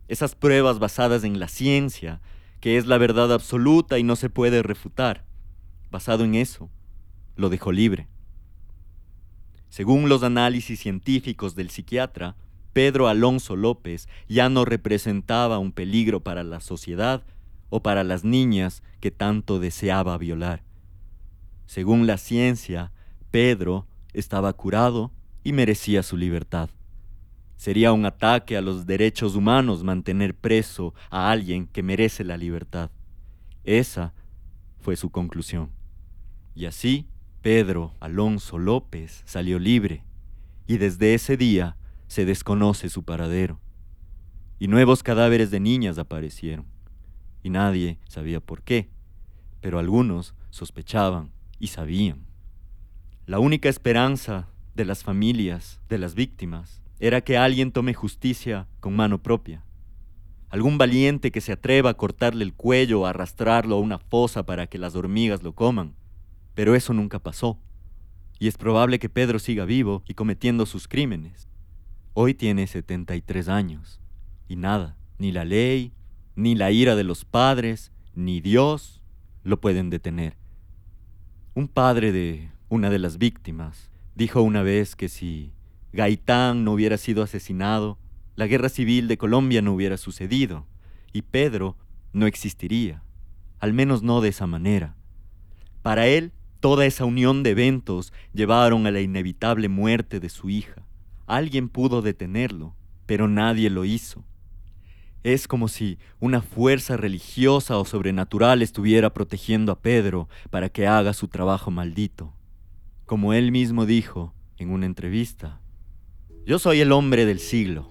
Esas 0.08 0.34
pruebas 0.34 0.78
basadas 0.78 1.24
en 1.24 1.40
la 1.40 1.48
ciencia, 1.48 2.20
que 2.60 2.76
es 2.76 2.84
la 2.84 2.98
verdad 2.98 3.32
absoluta 3.32 3.98
y 3.98 4.02
no 4.02 4.14
se 4.14 4.28
puede 4.28 4.62
refutar. 4.62 5.24
Basado 5.90 6.22
en 6.24 6.34
eso, 6.34 6.68
lo 7.34 7.48
dejó 7.48 7.72
libre. 7.72 8.08
Según 9.70 10.10
los 10.10 10.22
análisis 10.22 10.78
científicos 10.78 11.54
del 11.54 11.70
psiquiatra, 11.70 12.36
Pedro 12.74 13.08
Alonso 13.08 13.56
López 13.56 14.06
ya 14.28 14.50
no 14.50 14.66
representaba 14.66 15.58
un 15.58 15.72
peligro 15.72 16.20
para 16.20 16.44
la 16.44 16.60
sociedad 16.60 17.24
o 17.70 17.82
para 17.82 18.04
las 18.04 18.22
niñas 18.22 18.82
que 19.00 19.10
tanto 19.10 19.60
deseaba 19.60 20.18
violar. 20.18 20.65
Según 21.66 22.06
la 22.06 22.16
ciencia, 22.16 22.92
Pedro 23.30 23.86
estaba 24.12 24.52
curado 24.52 25.12
y 25.44 25.52
merecía 25.52 26.02
su 26.02 26.16
libertad. 26.16 26.70
Sería 27.56 27.92
un 27.92 28.04
ataque 28.04 28.56
a 28.56 28.60
los 28.60 28.86
derechos 28.86 29.34
humanos 29.34 29.82
mantener 29.82 30.34
preso 30.34 30.94
a 31.10 31.30
alguien 31.30 31.66
que 31.66 31.82
merece 31.82 32.24
la 32.24 32.36
libertad. 32.36 32.90
Esa 33.64 34.14
fue 34.80 34.96
su 34.96 35.10
conclusión. 35.10 35.70
Y 36.54 36.66
así, 36.66 37.08
Pedro 37.42 37.94
Alonso 38.00 38.58
López 38.58 39.22
salió 39.24 39.58
libre, 39.58 40.04
y 40.66 40.78
desde 40.78 41.14
ese 41.14 41.36
día 41.36 41.76
se 42.08 42.24
desconoce 42.24 42.88
su 42.88 43.04
paradero. 43.04 43.60
Y 44.58 44.68
nuevos 44.68 45.02
cadáveres 45.02 45.50
de 45.50 45.60
niñas 45.60 45.98
aparecieron, 45.98 46.66
y 47.42 47.50
nadie 47.50 47.98
sabía 48.08 48.40
por 48.40 48.62
qué, 48.62 48.90
pero 49.60 49.78
algunos 49.78 50.34
sospechaban 50.50 51.35
y 51.58 51.68
sabían. 51.68 52.26
La 53.26 53.38
única 53.38 53.68
esperanza 53.68 54.48
de 54.74 54.84
las 54.84 55.02
familias 55.02 55.80
de 55.88 55.98
las 55.98 56.14
víctimas 56.14 56.82
era 56.98 57.20
que 57.20 57.36
alguien 57.36 57.72
tome 57.72 57.94
justicia 57.94 58.68
con 58.80 58.94
mano 58.94 59.22
propia. 59.22 59.64
Algún 60.48 60.78
valiente 60.78 61.32
que 61.32 61.40
se 61.40 61.52
atreva 61.52 61.90
a 61.90 61.94
cortarle 61.94 62.44
el 62.44 62.54
cuello 62.54 63.00
o 63.00 63.06
arrastrarlo 63.06 63.76
a 63.76 63.80
una 63.80 63.98
fosa 63.98 64.46
para 64.46 64.66
que 64.66 64.78
las 64.78 64.94
hormigas 64.94 65.42
lo 65.42 65.54
coman. 65.54 65.94
Pero 66.54 66.74
eso 66.74 66.92
nunca 66.94 67.18
pasó. 67.18 67.58
Y 68.38 68.48
es 68.48 68.56
probable 68.56 68.98
que 68.98 69.08
Pedro 69.08 69.38
siga 69.38 69.64
vivo 69.64 70.02
y 70.06 70.14
cometiendo 70.14 70.64
sus 70.66 70.88
crímenes. 70.88 71.48
Hoy 72.14 72.34
tiene 72.34 72.66
73 72.66 73.48
años. 73.48 74.00
Y 74.48 74.56
nada, 74.56 74.96
ni 75.18 75.32
la 75.32 75.44
ley, 75.44 75.92
ni 76.36 76.54
la 76.54 76.70
ira 76.70 76.94
de 76.94 77.04
los 77.04 77.24
padres, 77.24 77.92
ni 78.14 78.40
Dios 78.40 79.02
lo 79.42 79.60
pueden 79.60 79.90
detener. 79.90 80.36
Un 81.56 81.68
padre 81.68 82.12
de 82.12 82.50
una 82.68 82.90
de 82.90 82.98
las 82.98 83.16
víctimas 83.16 83.90
dijo 84.14 84.42
una 84.42 84.62
vez 84.62 84.94
que 84.94 85.08
si 85.08 85.54
Gaitán 85.94 86.64
no 86.64 86.72
hubiera 86.72 86.98
sido 86.98 87.22
asesinado, 87.22 87.96
la 88.34 88.46
guerra 88.46 88.68
civil 88.68 89.08
de 89.08 89.16
Colombia 89.16 89.62
no 89.62 89.72
hubiera 89.72 89.96
sucedido 89.96 90.66
y 91.14 91.22
Pedro 91.22 91.78
no 92.12 92.26
existiría, 92.26 93.02
al 93.58 93.72
menos 93.72 94.02
no 94.02 94.20
de 94.20 94.28
esa 94.28 94.46
manera. 94.46 94.96
Para 95.80 96.06
él, 96.06 96.34
toda 96.60 96.84
esa 96.84 97.06
unión 97.06 97.42
de 97.42 97.52
eventos 97.52 98.12
llevaron 98.34 98.86
a 98.86 98.90
la 98.90 99.00
inevitable 99.00 99.70
muerte 99.70 100.20
de 100.20 100.28
su 100.28 100.50
hija. 100.50 100.86
Alguien 101.26 101.70
pudo 101.70 102.02
detenerlo, 102.02 102.74
pero 103.06 103.28
nadie 103.28 103.70
lo 103.70 103.86
hizo. 103.86 104.26
Es 105.26 105.48
como 105.48 105.66
si 105.66 105.98
una 106.20 106.40
fuerza 106.40 106.96
religiosa 106.96 107.78
o 107.78 107.84
sobrenatural 107.84 108.62
estuviera 108.62 109.12
protegiendo 109.12 109.72
a 109.72 109.80
Pedro 109.80 110.28
para 110.50 110.68
que 110.68 110.86
haga 110.86 111.14
su 111.14 111.26
trabajo 111.26 111.72
maldito. 111.72 112.32
Como 113.06 113.32
él 113.32 113.50
mismo 113.50 113.86
dijo 113.86 114.34
en 114.56 114.70
una 114.70 114.86
entrevista, 114.86 115.60
yo 116.46 116.60
soy 116.60 116.78
el 116.78 116.92
hombre 116.92 117.26
del 117.26 117.40
siglo. 117.40 117.90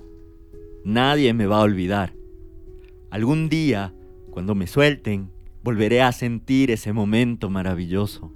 Nadie 0.85 1.33
me 1.33 1.45
va 1.45 1.57
a 1.57 1.63
olvidar. 1.63 2.13
Algún 3.11 3.49
día, 3.49 3.93
cuando 4.31 4.55
me 4.55 4.65
suelten, 4.65 5.29
volveré 5.61 6.03
a 6.03 6.13
sentir 6.13 6.71
ese 6.71 6.93
momento 6.93 7.49
maravilloso, 7.49 8.31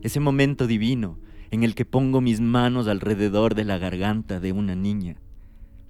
ese 0.00 0.20
momento 0.20 0.66
divino 0.66 1.18
en 1.50 1.64
el 1.64 1.74
que 1.74 1.84
pongo 1.84 2.22
mis 2.22 2.40
manos 2.40 2.88
alrededor 2.88 3.54
de 3.54 3.64
la 3.64 3.76
garganta 3.76 4.40
de 4.40 4.52
una 4.52 4.74
niña. 4.74 5.20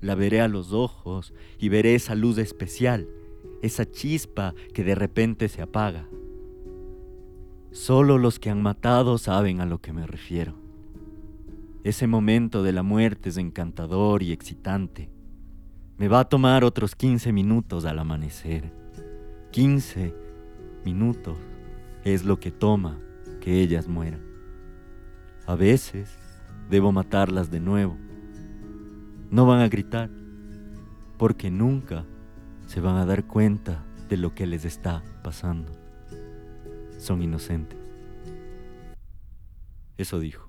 La 0.01 0.15
veré 0.15 0.41
a 0.41 0.49
los 0.49 0.73
ojos 0.73 1.35
y 1.59 1.69
veré 1.69 1.95
esa 1.95 2.15
luz 2.15 2.39
especial, 2.39 3.09
esa 3.63 3.91
chispa 3.91 4.55
que 4.73 4.85
de 4.85 4.95
repente 4.95 5.49
se 5.49 5.63
apaga. 5.63 6.09
Solo 7.73 8.19
los 8.19 8.39
que 8.39 8.51
han 8.51 8.63
matado 8.63 9.19
saben 9.19 9.61
a 9.61 9.67
lo 9.67 9.81
que 9.81 9.93
me 9.93 10.07
refiero. 10.07 10.55
Ese 11.85 12.07
momento 12.07 12.63
de 12.63 12.73
la 12.73 12.83
muerte 12.83 13.29
es 13.29 13.37
encantador 13.37 14.23
y 14.23 14.33
excitante. 14.33 15.11
Me 15.97 16.09
va 16.09 16.21
a 16.21 16.29
tomar 16.29 16.65
otros 16.65 16.95
15 16.95 17.33
minutos 17.33 17.85
al 17.85 17.99
amanecer. 17.99 18.73
15 19.51 20.15
minutos 20.85 21.37
es 22.05 22.25
lo 22.25 22.39
que 22.39 22.51
toma 22.51 22.99
que 23.41 23.61
ellas 23.61 23.89
mueran. 23.89 24.23
A 25.47 25.55
veces 25.55 26.19
debo 26.71 26.93
matarlas 26.93 27.51
de 27.51 27.61
nuevo. 27.61 27.97
No 29.31 29.47
van 29.47 29.61
a 29.61 29.69
gritar, 29.69 30.11
porque 31.19 31.51
nunca 31.51 32.05
se 32.67 32.81
van 32.81 32.97
a 32.97 33.07
dar 33.07 33.27
cuenta 33.27 33.85
de 34.09 34.17
lo 34.17 34.35
que 34.35 34.47
les 34.47 34.65
está 34.65 35.03
pasando 35.23 35.89
son 36.99 37.23
inocentes. 37.23 37.79
Eso 39.97 40.19
dijo. 40.19 40.49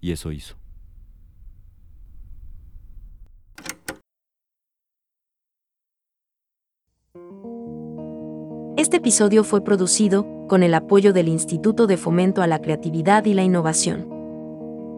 Y 0.00 0.12
eso 0.12 0.32
hizo. 0.32 0.56
Este 8.76 8.96
episodio 8.96 9.44
fue 9.44 9.62
producido 9.62 10.26
con 10.48 10.62
el 10.62 10.74
apoyo 10.74 11.12
del 11.12 11.28
Instituto 11.28 11.86
de 11.86 11.96
Fomento 11.96 12.42
a 12.42 12.46
la 12.46 12.60
Creatividad 12.60 13.24
y 13.26 13.34
la 13.34 13.42
Innovación. 13.44 14.21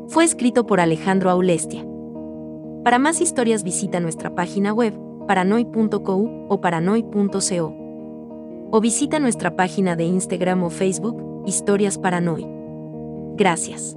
Fue 0.08 0.24
escrito 0.24 0.66
por 0.66 0.80
Alejandro 0.80 1.30
Aulestia. 1.30 1.84
Para 2.84 2.98
más 2.98 3.20
historias 3.20 3.64
visita 3.64 4.00
nuestra 4.00 4.34
página 4.34 4.72
web 4.72 4.94
paranoy.co 5.26 6.46
o 6.48 6.60
paranoy.co 6.60 7.74
o 8.70 8.80
visita 8.80 9.18
nuestra 9.18 9.56
página 9.56 9.96
de 9.96 10.04
Instagram 10.04 10.64
o 10.64 10.70
Facebook, 10.70 11.44
Historias 11.46 11.96
Paranoy. 11.96 12.46
Gracias. 13.36 13.96